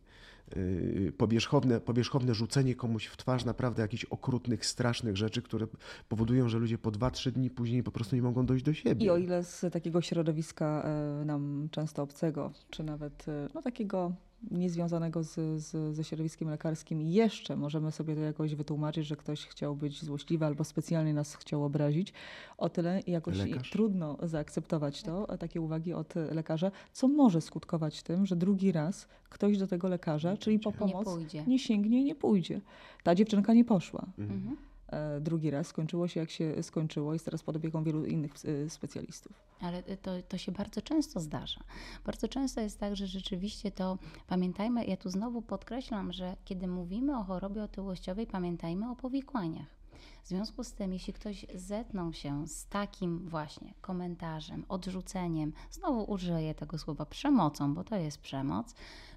[1.16, 5.66] powierzchowne, powierzchowne rzucenie komuś w twarz naprawdę jakichś okrutnych, strasznych rzeczy, które
[6.08, 9.06] powodują, że ludzie po dwa, trzy dni później po prostu nie mogą dojść do siebie.
[9.06, 14.12] I o ile z takiego środowiska e, nam często obcego, czy nawet e, no, takiego
[14.50, 19.76] niezwiązanego z, z, ze środowiskiem lekarskim jeszcze możemy sobie to jakoś wytłumaczyć, że ktoś chciał
[19.76, 22.12] być złośliwy albo specjalnie nas chciał obrazić.
[22.58, 23.36] O tyle jakoś
[23.72, 29.58] trudno zaakceptować to, takie uwagi od lekarza, co może skutkować tym, że drugi raz ktoś
[29.58, 32.60] do tego lekarza, czyli po pomoc, nie, nie sięgnie i nie pójdzie.
[33.02, 34.06] Ta dziewczynka nie poszła.
[34.18, 34.56] Mhm.
[34.88, 35.66] E, drugi raz.
[35.66, 39.32] Skończyło się jak się skończyło, jest teraz pod opieką wielu innych e, specjalistów.
[39.60, 41.60] Ale to, to się bardzo często zdarza.
[42.04, 47.18] Bardzo często jest tak, że rzeczywiście to pamiętajmy, ja tu znowu podkreślam, że kiedy mówimy
[47.18, 49.76] o chorobie otyłościowej, pamiętajmy o powikłaniach.
[50.26, 56.54] W związku z tym, jeśli ktoś zetnął się z takim właśnie komentarzem, odrzuceniem, znowu użyję
[56.54, 58.74] tego słowa przemocą, bo to jest przemoc,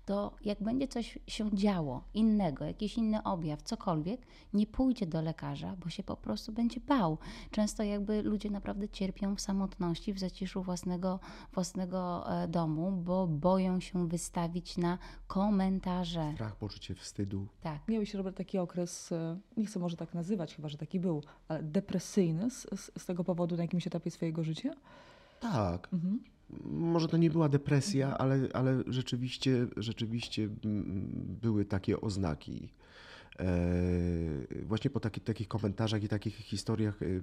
[0.09, 4.21] to jak będzie coś się działo innego, jakiś inny objaw, cokolwiek,
[4.53, 7.17] nie pójdzie do lekarza, bo się po prostu będzie bał.
[7.51, 11.19] Często jakby ludzie naprawdę cierpią w samotności, w zaciszu własnego,
[11.53, 16.31] własnego e, domu, bo boją się wystawić na komentarze.
[16.35, 17.47] Strach, poczucie wstydu.
[17.61, 17.87] Tak.
[17.87, 21.63] Miałeś, Robert, taki okres, e, nie chcę może tak nazywać, chyba że taki był, ale
[21.63, 24.73] depresyjny z, z tego powodu na jakimś etapie swojego życia?
[25.39, 25.87] Tak.
[25.93, 26.19] Mhm
[26.65, 30.49] może to nie była depresja, ale, ale rzeczywiście, rzeczywiście
[31.41, 32.69] były takie oznaki.
[33.39, 33.45] E,
[34.63, 37.21] właśnie po taki, takich komentarzach i takich historiach, e, e,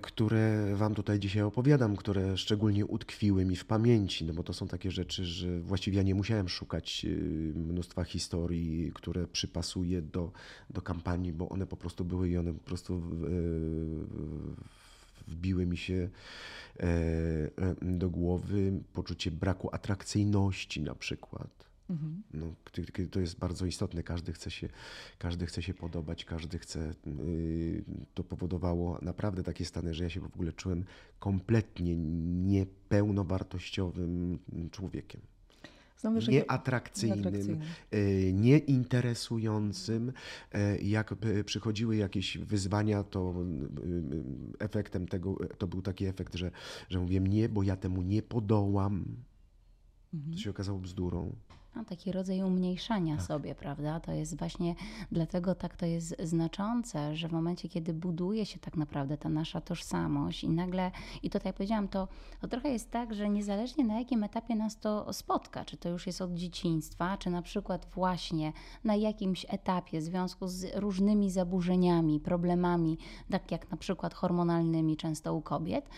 [0.00, 4.68] które Wam tutaj dzisiaj opowiadam, które szczególnie utkwiły mi w pamięci, no bo to są
[4.68, 7.06] takie rzeczy, że właściwie ja nie musiałem szukać
[7.54, 10.32] mnóstwa historii, które przypasuję do,
[10.70, 13.02] do kampanii, bo one po prostu były i one po prostu
[15.30, 16.08] wbiły mi się
[16.80, 17.50] e, e,
[17.82, 21.69] do głowy poczucie braku atrakcyjności na przykład.
[21.90, 22.22] Mhm.
[22.34, 22.54] No,
[23.10, 24.02] to jest bardzo istotne.
[24.02, 24.68] Każdy chce się,
[25.18, 26.94] każdy chce się podobać, każdy chce.
[27.20, 30.84] Y, to powodowało naprawdę takie stany, że ja się w ogóle czułem
[31.18, 34.38] kompletnie niepełnowartościowym
[34.70, 35.20] człowiekiem.
[36.32, 40.12] Nieatrakcyjnym, e, nieinteresującym.
[40.52, 43.34] E, jak przychodziły jakieś wyzwania, to
[44.60, 46.50] e, efektem tego to był taki efekt, że,
[46.88, 49.04] że mówię nie, bo ja temu nie podołam.
[50.14, 50.32] Mhm.
[50.32, 51.32] To się okazało bzdurą.
[51.76, 53.26] No, taki rodzaj umniejszania tak.
[53.26, 54.00] sobie, prawda?
[54.00, 54.74] To jest właśnie
[55.12, 59.60] dlatego tak to jest znaczące, że w momencie, kiedy buduje się tak naprawdę ta nasza
[59.60, 60.90] tożsamość i nagle,
[61.22, 62.08] i tutaj powiedziałam, to,
[62.40, 66.06] to trochę jest tak, że niezależnie na jakim etapie nas to spotka, czy to już
[66.06, 68.52] jest od dzieciństwa, czy na przykład właśnie
[68.84, 72.98] na jakimś etapie w związku z różnymi zaburzeniami, problemami,
[73.30, 75.88] tak jak na przykład hormonalnymi często u kobiet,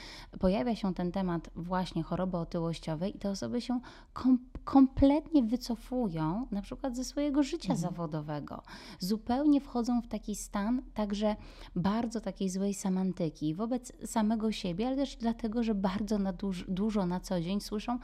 [0.41, 3.81] pojawia się ten temat właśnie choroby otyłościowej i te osoby się
[4.13, 7.79] kom kompletnie wycofują wycofują na przykład ze swojego życia mhm.
[7.79, 8.63] zawodowego.
[8.99, 11.37] Zupełnie wchodzą w taki stan także
[11.77, 17.07] bardzo takiej złej semantyki wobec samego siebie, ale też dlatego, że bardzo na duż, dużo
[17.07, 17.99] na co dzień słyszą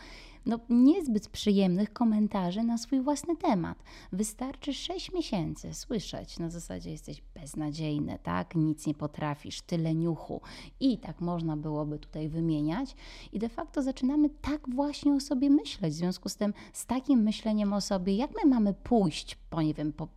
[0.48, 3.82] no, niezbyt przyjemnych komentarzy na swój własny temat.
[4.12, 10.40] Wystarczy 6 miesięcy słyszeć na zasadzie jesteś beznadziejny, tak, nic nie potrafisz, tyle niuchu
[10.80, 12.96] i tak można byłoby tutaj wymieniać
[13.32, 15.94] i de facto zaczynamy tak właśnie o sobie myśleć.
[15.94, 19.74] W związku z tym, z takim myśleniem o sobie, jak my mamy pójść po, nie
[19.74, 20.08] wiem, po,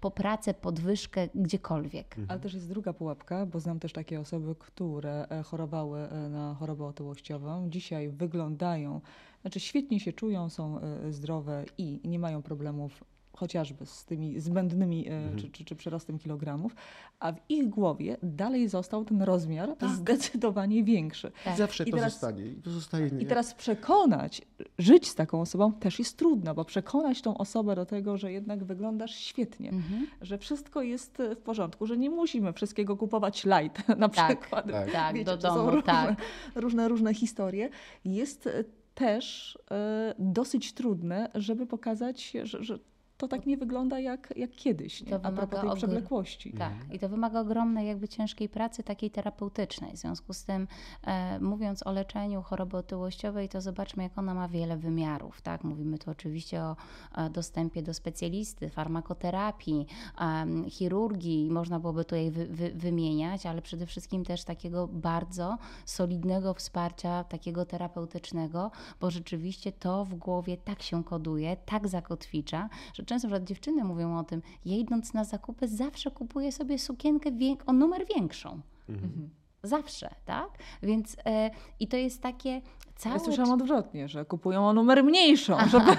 [0.00, 2.06] po pracę, podwyżkę, gdziekolwiek.
[2.06, 2.26] Mhm.
[2.30, 6.54] Ale też jest druga pułapka, bo znam też takie osoby, które e, chorowały e, na
[6.54, 7.70] chorobę otyłościową.
[7.70, 9.00] Dzisiaj wyglądają,
[9.46, 13.04] znaczy świetnie się czują, są e, zdrowe i nie mają problemów
[13.36, 15.38] chociażby z tymi zbędnymi e, mhm.
[15.38, 16.74] czy, czy, czy przyrostem kilogramów,
[17.20, 19.90] a w ich głowie dalej został ten rozmiar tak.
[19.90, 21.32] zdecydowanie większy.
[21.44, 21.56] Tak.
[21.56, 22.42] Zawsze I to teraz, zostanie.
[22.64, 24.42] zostaje, I teraz przekonać,
[24.78, 28.64] żyć z taką osobą też jest trudno, bo przekonać tą osobę do tego, że jednak
[28.64, 30.06] wyglądasz świetnie, mhm.
[30.20, 34.70] że wszystko jest w porządku, że nie musimy wszystkiego kupować light na tak, przykład.
[34.70, 36.16] Tak, tak Wiecie, do domu, różne, tak.
[36.54, 37.68] różne, różne historie.
[38.04, 38.48] Jest
[38.96, 42.78] też y, dosyć trudne, żeby pokazać, że, że
[43.16, 45.14] to tak nie wygląda jak, jak kiedyś, nie?
[45.14, 46.52] a propos tej przewlekłości.
[46.52, 46.92] Tak, mhm.
[46.92, 49.92] i to wymaga ogromnej jakby ciężkiej pracy takiej terapeutycznej.
[49.92, 50.68] W związku z tym,
[51.02, 55.42] e, mówiąc o leczeniu choroby otyłościowej, to zobaczmy, jak ona ma wiele wymiarów.
[55.42, 55.64] Tak?
[55.64, 56.76] Mówimy tu oczywiście o
[57.16, 59.86] e, dostępie do specjalisty, farmakoterapii,
[60.20, 66.54] e, chirurgii, można byłoby tutaj wy, wy, wymieniać, ale przede wszystkim też takiego bardzo solidnego
[66.54, 73.28] wsparcia, takiego terapeutycznego, bo rzeczywiście to w głowie tak się koduje, tak zakotwicza, że często
[73.28, 77.30] że dziewczyny mówią o tym, ja idąc na zakupy zawsze kupuję sobie sukienkę
[77.66, 78.60] o numer większą.
[78.88, 79.30] Mhm.
[79.62, 80.48] Zawsze, tak?
[80.82, 81.50] Więc e,
[81.80, 82.60] i to jest takie
[82.96, 83.14] całe...
[83.14, 85.96] Ja słyszałam odwrotnie, że kupują o numer mniejszą, żeby,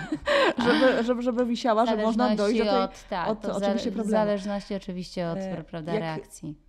[0.57, 4.07] żeby, żeby, żeby wisiała, że można dojść do tej, od, tak, od, oczywiście problemu.
[4.07, 6.66] W zależności oczywiście od e, prawda, reakcji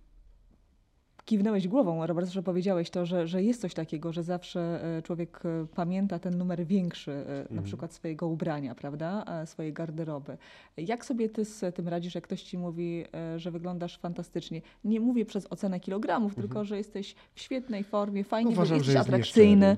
[1.29, 5.39] kiwnęłeś głową, Robert, że powiedziałeś to, że, że jest coś takiego, że zawsze e, człowiek
[5.45, 7.47] e, pamięta ten numer większy, mhm.
[7.51, 10.37] na przykład swojego ubrania, prawda, swojej garderoby.
[10.77, 13.05] Jak sobie ty z tym radzisz, jak ktoś ci mówi,
[13.37, 14.61] że wyglądasz fantastycznie?
[14.83, 16.47] Nie mówię przez ocenę kilogramów, mhm.
[16.47, 19.77] tylko, że jesteś w świetnej formie, fajnie, Uważam, jesteś że jest atrakcyjny.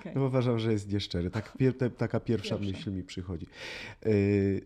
[0.00, 0.12] okay.
[0.14, 1.30] no, uważam, że jest nieszczery.
[1.30, 3.46] Tak, pier, taka pierwsza, pierwsza myśl mi przychodzi.
[4.04, 4.60] Yy,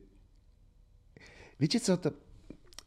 [1.61, 2.11] wiecie co, to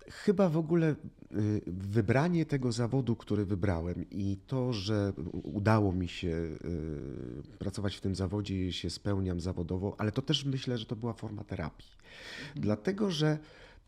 [0.10, 0.96] chyba w ogóle
[1.32, 8.02] y, wybranie tego zawodu, który wybrałem i to, że udało mi się y, pracować w
[8.02, 11.88] tym zawodzie i się spełniam zawodowo, ale to też myślę, że to była forma terapii.
[12.48, 12.62] Mhm.
[12.62, 13.38] Dlatego, że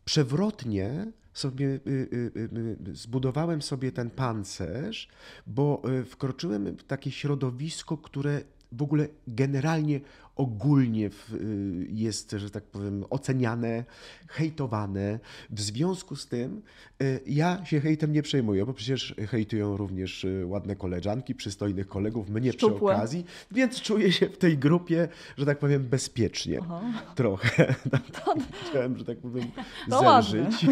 [0.04, 5.08] przewrotnie sobie y, zbudowałem sobie ten pancerz,
[5.46, 8.42] bo wkroczyłem w takie środowisko, które
[8.72, 10.00] w ogóle generalnie
[10.38, 13.84] ogólnie y, jest, że tak powiem, oceniane,
[14.28, 15.18] hejtowane.
[15.50, 16.62] W związku z tym
[17.02, 22.30] y, ja się hejtem nie przejmuję, bo przecież hejtują również y, ładne koleżanki, przystojnych kolegów,
[22.30, 22.76] mnie Szczupłe.
[22.76, 26.58] przy okazji, więc czuję się w tej grupie, że tak powiem, bezpiecznie.
[26.62, 26.82] Aha.
[27.14, 27.74] Trochę.
[28.70, 29.44] Chciałem, że tak powiem,
[29.90, 30.66] to zelżyć.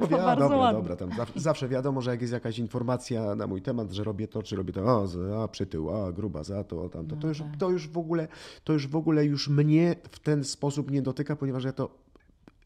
[0.00, 0.80] Mówię, a dobra, ładne.
[0.80, 4.42] dobra, tam zawsze wiadomo, że jak jest jakaś informacja na mój temat, że robię to,
[4.42, 7.56] czy robię to, a, a przytył, a gruba, za to, tamto, to, no już, tak.
[7.58, 8.25] to już w ogóle
[8.64, 11.98] to już w ogóle już mnie w ten sposób nie dotyka, ponieważ ja to,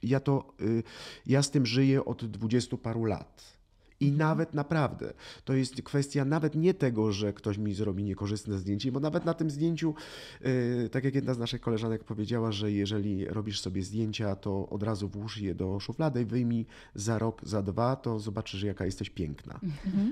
[0.02, 0.82] ja to, y,
[1.26, 3.59] ja z tym żyję od dwudziestu paru lat.
[4.00, 5.12] I nawet naprawdę,
[5.44, 9.34] to jest kwestia nawet nie tego, że ktoś mi zrobi niekorzystne zdjęcie, bo nawet na
[9.34, 9.94] tym zdjęciu,
[10.40, 14.82] yy, tak jak jedna z naszych koleżanek powiedziała, że jeżeli robisz sobie zdjęcia, to od
[14.82, 19.60] razu włóż je do szuflady, wyjmij za rok, za dwa, to zobaczysz, jaka jesteś piękna.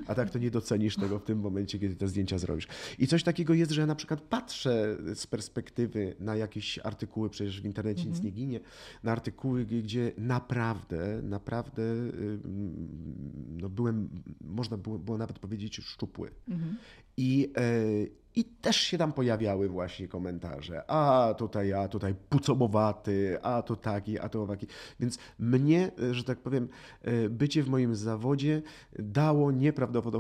[0.07, 2.69] A tak to nie docenisz tego w tym momencie, kiedy te zdjęcia zrobisz.
[2.99, 7.61] I coś takiego jest, że ja na przykład patrzę z perspektywy na jakieś artykuły, przecież
[7.61, 8.61] w internecie nic nie ginie,
[9.03, 12.39] na artykuły, gdzie naprawdę, naprawdę yy,
[13.61, 16.31] no, byłem, można było, było nawet powiedzieć, szczupły.
[16.49, 16.77] Mhm.
[17.19, 20.91] I, e, i też się tam pojawiały właśnie komentarze.
[20.91, 24.67] A tutaj, a tutaj pucomowaty, a to taki, a to owaki.
[25.01, 26.69] Więc mnie, że tak powiem,
[27.03, 28.63] e, bycie w moim zawodzie
[28.99, 29.53] dało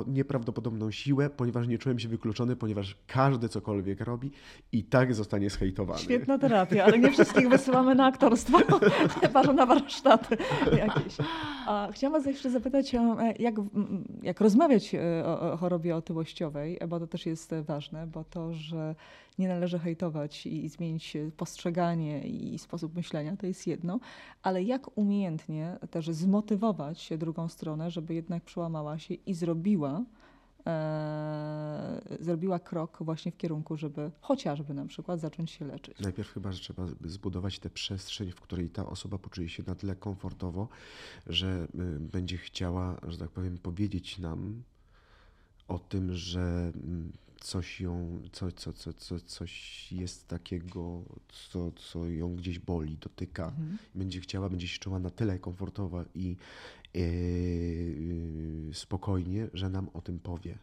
[0.07, 4.30] nieprawdopodobną siłę, ponieważ nie czułem się wykluczony, ponieważ każdy cokolwiek robi
[4.72, 6.01] i tak zostanie zhejtowany.
[6.01, 8.59] Świetna terapia, ale nie wszystkich wysyłamy na aktorstwo,
[9.20, 10.36] chyba że na warsztaty
[10.76, 11.16] jakieś.
[11.66, 13.01] A chciałam Was jeszcze zapytać, e,
[13.38, 13.55] jak,
[14.22, 18.95] jak rozmawiać e, o chorobie otyłościowej, bo to też jest ważne bo to, że
[19.39, 24.01] nie należy hejtować i zmienić postrzeganie i sposób myślenia, to jest jedno,
[24.43, 30.05] ale jak umiejętnie też zmotywować drugą stronę, żeby jednak przełamała się i zrobiła
[30.66, 36.01] e, zrobiła krok właśnie w kierunku, żeby chociażby na przykład zacząć się leczyć.
[36.01, 39.97] Najpierw chyba, że trzeba zbudować tę przestrzeń, w której ta osoba poczuje się na tyle
[39.97, 40.68] komfortowo,
[41.26, 44.62] że y, będzie chciała, że tak powiem, powiedzieć nam
[45.69, 52.07] o tym, że mm, coś ją, co, co, co, co, coś jest takiego, co, co
[52.07, 53.47] ją gdzieś boli, dotyka.
[53.47, 53.79] Mhm.
[53.95, 56.37] Będzie chciała, będzie się czuła na tyle komfortowa i
[56.95, 60.59] yy, spokojnie, że nam o tym powie.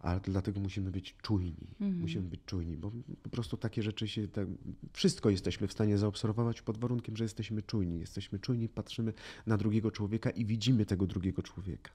[0.00, 1.66] Ale dlatego musimy być czujni.
[1.80, 2.00] Mhm.
[2.00, 4.28] Musimy być czujni, bo po prostu takie rzeczy się.
[4.28, 4.48] Tak,
[4.92, 8.00] wszystko jesteśmy w stanie zaobserwować pod warunkiem, że jesteśmy czujni.
[8.00, 9.12] Jesteśmy czujni, patrzymy
[9.46, 11.90] na drugiego człowieka i widzimy tego drugiego człowieka.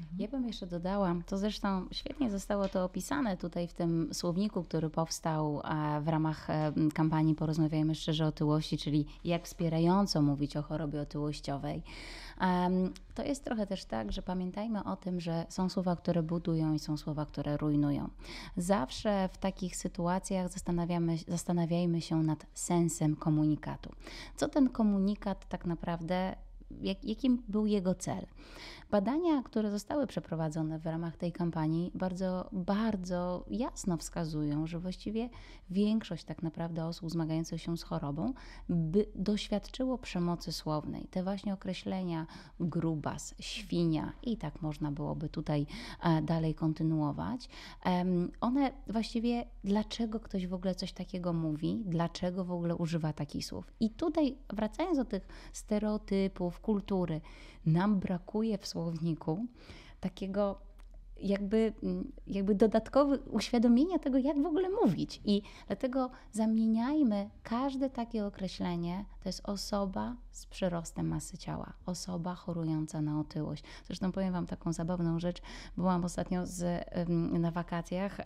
[0.00, 0.20] Mhm.
[0.20, 4.90] Ja bym jeszcze dodała, to zresztą świetnie zostało to opisane tutaj w tym słowniku, który
[4.90, 10.62] powstał e, w ramach e, kampanii Porozmawiajmy szczerze o otyłości, czyli jak wspierająco mówić o
[10.62, 11.82] chorobie otyłościowej.
[13.14, 16.78] To jest trochę też tak, że pamiętajmy o tym, że są słowa, które budują i
[16.78, 18.08] są słowa, które rujnują.
[18.56, 23.90] Zawsze w takich sytuacjach zastanawiamy, zastanawiajmy się nad sensem komunikatu.
[24.36, 26.36] Co ten komunikat tak naprawdę
[26.82, 28.26] jak, jakim był jego cel.
[28.90, 35.28] Badania, które zostały przeprowadzone w ramach tej kampanii, bardzo, bardzo jasno wskazują, że właściwie
[35.70, 38.32] większość tak naprawdę osób zmagających się z chorobą
[38.68, 41.08] by doświadczyło przemocy słownej.
[41.10, 42.26] Te właśnie określenia
[42.60, 45.66] grubas, świnia i tak można byłoby tutaj
[46.02, 47.48] e, dalej kontynuować.
[48.40, 53.72] One właściwie, dlaczego ktoś w ogóle coś takiego mówi, dlaczego w ogóle używa takich słów.
[53.80, 57.20] I tutaj wracając do tych stereotypów, kultury,
[57.66, 59.46] nam brakuje w słowniku
[60.00, 60.58] takiego
[61.24, 61.72] jakby,
[62.26, 65.20] jakby dodatkowe uświadomienia tego, jak w ogóle mówić.
[65.24, 73.00] I dlatego zamieniajmy każde takie określenie To jest osoba z przyrostem masy ciała, osoba chorująca
[73.00, 73.64] na otyłość.
[73.86, 75.42] Zresztą powiem Wam taką zabawną rzecz.
[75.76, 76.86] Byłam ostatnio z,
[77.32, 78.20] na wakacjach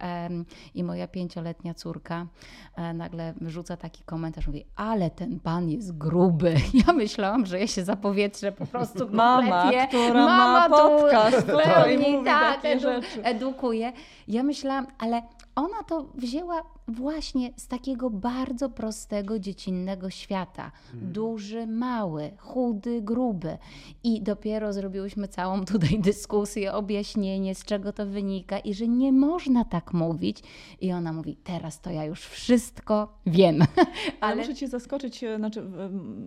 [0.74, 2.26] i moja pięcioletnia córka
[2.74, 6.54] e, nagle rzuca taki komentarz, mówi, ale ten pan jest gruby.
[6.86, 12.24] Ja myślałam, że ja się zapowietrzę po prostu Mama, która mama ma podcast, tu, pełni,
[12.24, 13.92] tak, edu, edukuje.
[14.28, 15.22] Ja myślałam, ale
[15.58, 20.72] ona to wzięła właśnie z takiego bardzo prostego, dziecinnego świata.
[20.92, 21.12] Hmm.
[21.12, 23.58] Duży, mały, chudy, gruby.
[24.04, 29.64] I dopiero zrobiłyśmy całą tutaj dyskusję, objaśnienie, z czego to wynika i że nie można
[29.64, 30.42] tak mówić.
[30.80, 33.58] I ona mówi, teraz to ja już wszystko wiem.
[34.20, 35.70] ale muszę Cię zaskoczyć, e, znaczy,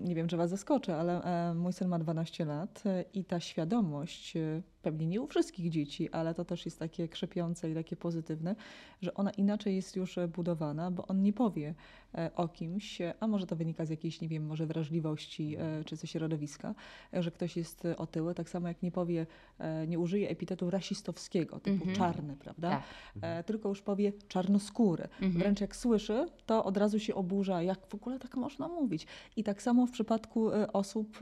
[0.04, 3.40] nie wiem, czy Was zaskoczę, ale e, mój syn ma 12 lat e, i ta
[3.40, 4.34] świadomość
[4.82, 8.56] pewnie nie u wszystkich dzieci, ale to też jest takie krzepiące i takie pozytywne,
[9.02, 11.74] że ona inaczej jest już budowana, bo on nie powie
[12.16, 15.96] e, o kimś, a może to wynika z jakiejś, nie wiem, może wrażliwości e, czy
[15.96, 16.76] ze środowiska,
[17.14, 19.28] że ktoś jest otyły, tak samo jak nie powie,
[19.60, 21.96] e, nie użyje epitetu rasistowskiego, typu mhm.
[21.96, 22.70] czarny, prawda?
[22.70, 22.84] Tak.
[23.16, 23.44] Mhm.
[23.44, 25.04] Tylko już powie czarnoskóry.
[25.04, 25.32] Mhm.
[25.32, 29.08] Wręcz jak słyszy, to od razu się oburza, jak w ogóle tak można mówić.
[29.36, 31.20] I tak samo w przypadku osób,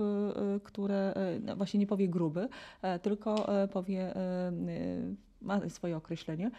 [0.64, 2.50] które no właśnie nie powie gruby,
[3.02, 4.14] tylko powie
[5.42, 6.52] ma swoje określenie.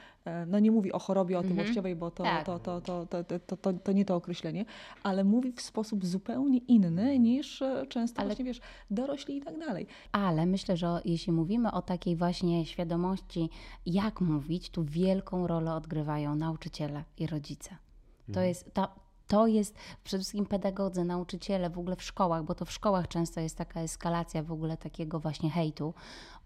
[0.47, 1.53] No nie mówi o chorobie mhm.
[1.53, 2.47] otyłościowej, bo to, tak.
[2.47, 4.64] to, to, to, to, to, to, nie to określenie,
[5.03, 8.28] ale mówi w sposób zupełnie inny niż często ale...
[8.28, 8.61] właśnie, wiesz,
[8.91, 9.87] dorośli i tak dalej.
[10.12, 13.51] Ale myślę, że jeśli mówimy o takiej właśnie świadomości,
[13.87, 17.70] jak mówić, tu wielką rolę odgrywają nauczyciele i rodzice.
[18.26, 18.49] To mhm.
[18.49, 18.89] jest ta,
[19.31, 19.74] to jest
[20.05, 23.81] przede wszystkim pedagodzy, nauczyciele w ogóle w szkołach, bo to w szkołach często jest taka
[23.81, 25.95] eskalacja w ogóle takiego właśnie hejtu,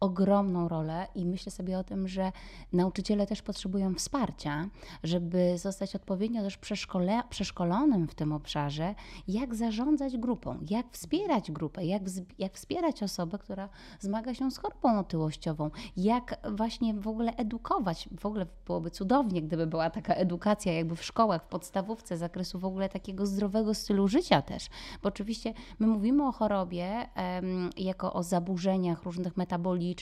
[0.05, 2.33] ogromną rolę i myślę sobie o tym, że
[2.73, 4.69] nauczyciele też potrzebują wsparcia,
[5.03, 8.95] żeby zostać odpowiednio też przeszkole, przeszkolonym w tym obszarze,
[9.29, 12.03] jak zarządzać grupą, jak wspierać grupę, jak,
[12.39, 13.69] jak wspierać osobę, która
[14.01, 18.09] zmaga się z chorobą otyłościową, jak właśnie w ogóle edukować.
[18.21, 22.59] W ogóle byłoby cudownie, gdyby była taka edukacja jakby w szkołach, w podstawówce, z zakresu
[22.59, 24.69] w ogóle takiego zdrowego stylu życia też,
[25.03, 29.94] bo oczywiście my mówimy o chorobie um, jako o zaburzeniach różnych metabolicznych,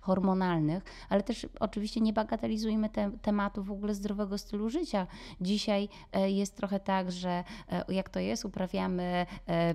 [0.00, 5.06] hormonalnych, ale też oczywiście nie bagatelizujmy te, tematu w ogóle zdrowego stylu życia.
[5.40, 9.74] Dzisiaj e, jest trochę tak, że e, jak to jest, uprawiamy, e,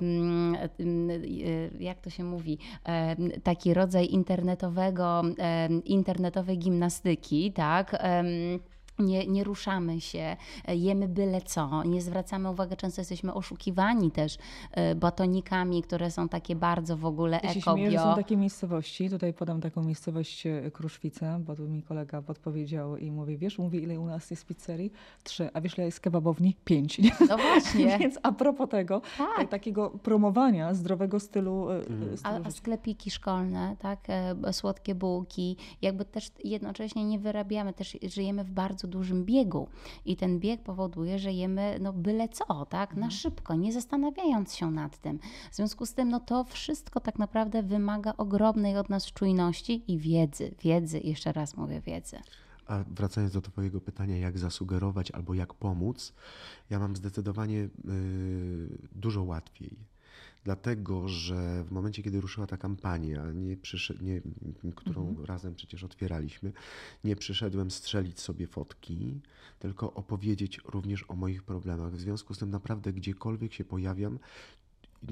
[1.80, 2.58] jak to się mówi,
[3.44, 5.22] taki rodzaj internetowego,
[5.86, 8.04] internetowej gimnastyki, tak?
[9.00, 14.38] Nie, nie ruszamy się, e, jemy byle co, nie zwracamy uwagi, często jesteśmy oszukiwani też
[14.72, 17.84] e, batonikami, które są takie bardzo w ogóle ja ekobio.
[17.86, 22.98] Śmieję, są takie miejscowości, tutaj podam taką miejscowość e, Kruszwica, bo tu mi kolega podpowiedział
[22.98, 24.92] i mówi, wiesz, mówi ile u nas jest pizzerii?
[25.24, 26.56] Trzy, a wiesz ile jest kebabowni?
[26.66, 27.02] Pięć.
[27.30, 27.98] No właśnie.
[28.00, 29.50] Więc a propos tego, tak.
[29.50, 32.18] takiego promowania zdrowego stylu, mm.
[32.18, 34.08] stylu a, a sklepiki szkolne, tak,
[34.52, 39.68] słodkie bułki, jakby też jednocześnie nie wyrabiamy, też żyjemy w bardzo dużym biegu
[40.06, 43.12] i ten bieg powoduje, że jemy no byle co, tak, na mhm.
[43.12, 45.20] szybko, nie zastanawiając się nad tym.
[45.52, 49.98] W związku z tym, no to wszystko tak naprawdę wymaga ogromnej od nas czujności i
[49.98, 52.18] wiedzy, wiedzy, jeszcze raz mówię wiedzy.
[52.68, 56.14] A wracając do Twojego pytania, jak zasugerować albo jak pomóc,
[56.70, 57.70] ja mam zdecydowanie yy,
[58.92, 59.78] dużo łatwiej
[60.44, 63.58] dlatego że w momencie, kiedy ruszyła ta kampania, nie
[64.02, 64.22] nie,
[64.76, 65.26] którą mhm.
[65.26, 66.52] razem przecież otwieraliśmy,
[67.04, 69.22] nie przyszedłem strzelić sobie fotki,
[69.60, 71.94] tylko opowiedzieć również o moich problemach.
[71.94, 74.20] W związku z tym naprawdę gdziekolwiek się pojawiam,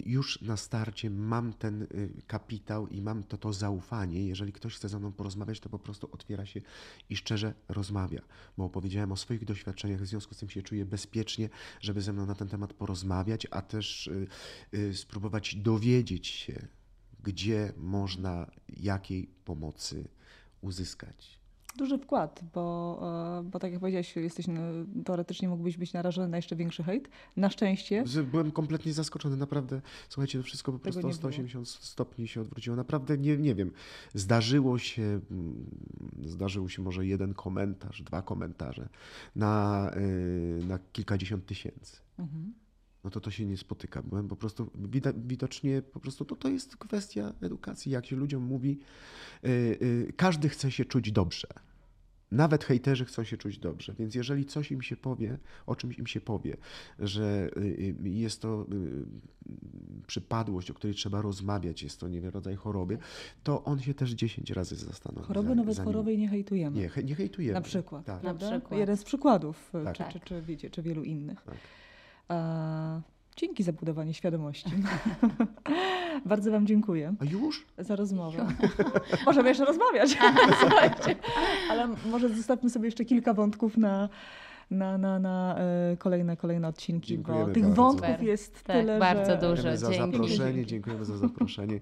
[0.06, 4.28] już na starcie mam ten y, kapitał i mam to, to zaufanie.
[4.28, 6.62] Jeżeli ktoś chce ze mną porozmawiać, to po prostu otwiera się
[7.10, 8.22] i szczerze rozmawia,
[8.58, 11.50] bo opowiedziałem o swoich doświadczeniach, w związku z tym się czuję bezpiecznie,
[11.82, 14.28] żeby ze mną na ten temat porozmawiać, a też y,
[14.74, 16.68] y, spróbować dowiedzieć się,
[17.24, 20.08] gdzie można jakiej pomocy
[20.62, 21.40] uzyskać
[21.76, 23.00] duży wkład, bo,
[23.40, 24.46] e, bo tak jak powiedziałeś, jesteś,
[25.06, 27.10] teoretycznie mógłbyś być narażony na jeszcze większy hejt.
[27.36, 28.04] Na szczęście.
[28.32, 29.82] Byłem kompletnie zaskoczony, naprawdę.
[30.10, 31.66] Słuchajcie, to wszystko po prostu o 180 było.
[31.66, 32.76] stopni się odwróciło.
[32.76, 33.72] Naprawdę nie, nie wiem.
[34.14, 35.66] Zdarzyło się, mm,
[36.26, 38.90] zdarzył się może jeden komentarz, dwa komentarze
[39.36, 41.98] na, y, na kilkadziesiąt tysięcy.
[42.20, 42.54] Mhm
[43.08, 44.02] no to to się nie spotyka.
[44.02, 44.72] Byłem po prostu
[45.18, 47.92] widocznie po prostu to, to jest kwestia edukacji.
[47.92, 48.80] Jak się ludziom mówi,
[49.44, 49.50] yy,
[49.82, 51.48] yy, każdy chce się czuć dobrze.
[52.32, 56.08] Nawet hejterzy chcą się czuć dobrze, więc jeżeli coś im się powie, o czymś im
[56.08, 56.58] się powie,
[57.00, 57.62] że y,
[58.06, 62.98] y, jest to y, przypadłość, o której trzeba rozmawiać, jest to nie wiem, rodzaj choroby,
[63.44, 65.28] to on się też 10 razy zastanowi.
[65.28, 65.92] Choroby nawet zanim...
[65.92, 66.78] chorowej nie hejtujemy.
[66.80, 67.54] Nie, nie hejtujemy.
[67.54, 68.24] Na przykład, tak.
[68.24, 68.80] Na przykład.
[68.80, 69.98] Jeden z przykładów, tak.
[69.98, 71.42] czy, czy, czy, wiecie, czy wielu innych.
[71.42, 71.58] Tak.
[73.38, 74.72] Dzięki za budowanie świadomości.
[76.26, 77.16] Bardzo Wam dziękuję.
[77.20, 77.66] A już?
[77.78, 78.48] Za rozmowę.
[79.26, 80.18] Możemy jeszcze rozmawiać.
[81.72, 84.10] Ale może zostawmy sobie jeszcze kilka wątków na,
[84.72, 87.82] na, na, na e, kolejne, kolejne odcinki, Dziękujemy bo tych bardzo.
[87.82, 88.24] wątków Super.
[88.24, 89.38] jest Tak, tyle, bardzo że...
[89.38, 89.56] dużo.
[89.56, 90.12] Dziękujemy za Dzięki.
[90.12, 91.80] zaproszenie, dziękujemy za zaproszenie.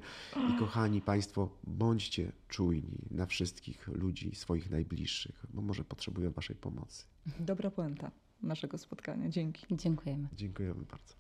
[0.50, 7.06] I kochani Państwo, bądźcie czujni na wszystkich ludzi, swoich najbliższych, bo może potrzebują Waszej pomocy.
[7.40, 8.12] Dobra puenta
[8.42, 9.30] naszego spotkania.
[9.30, 9.66] Dzięki.
[9.72, 10.28] Dziękujemy.
[10.34, 11.16] Dziękujemy bardzo.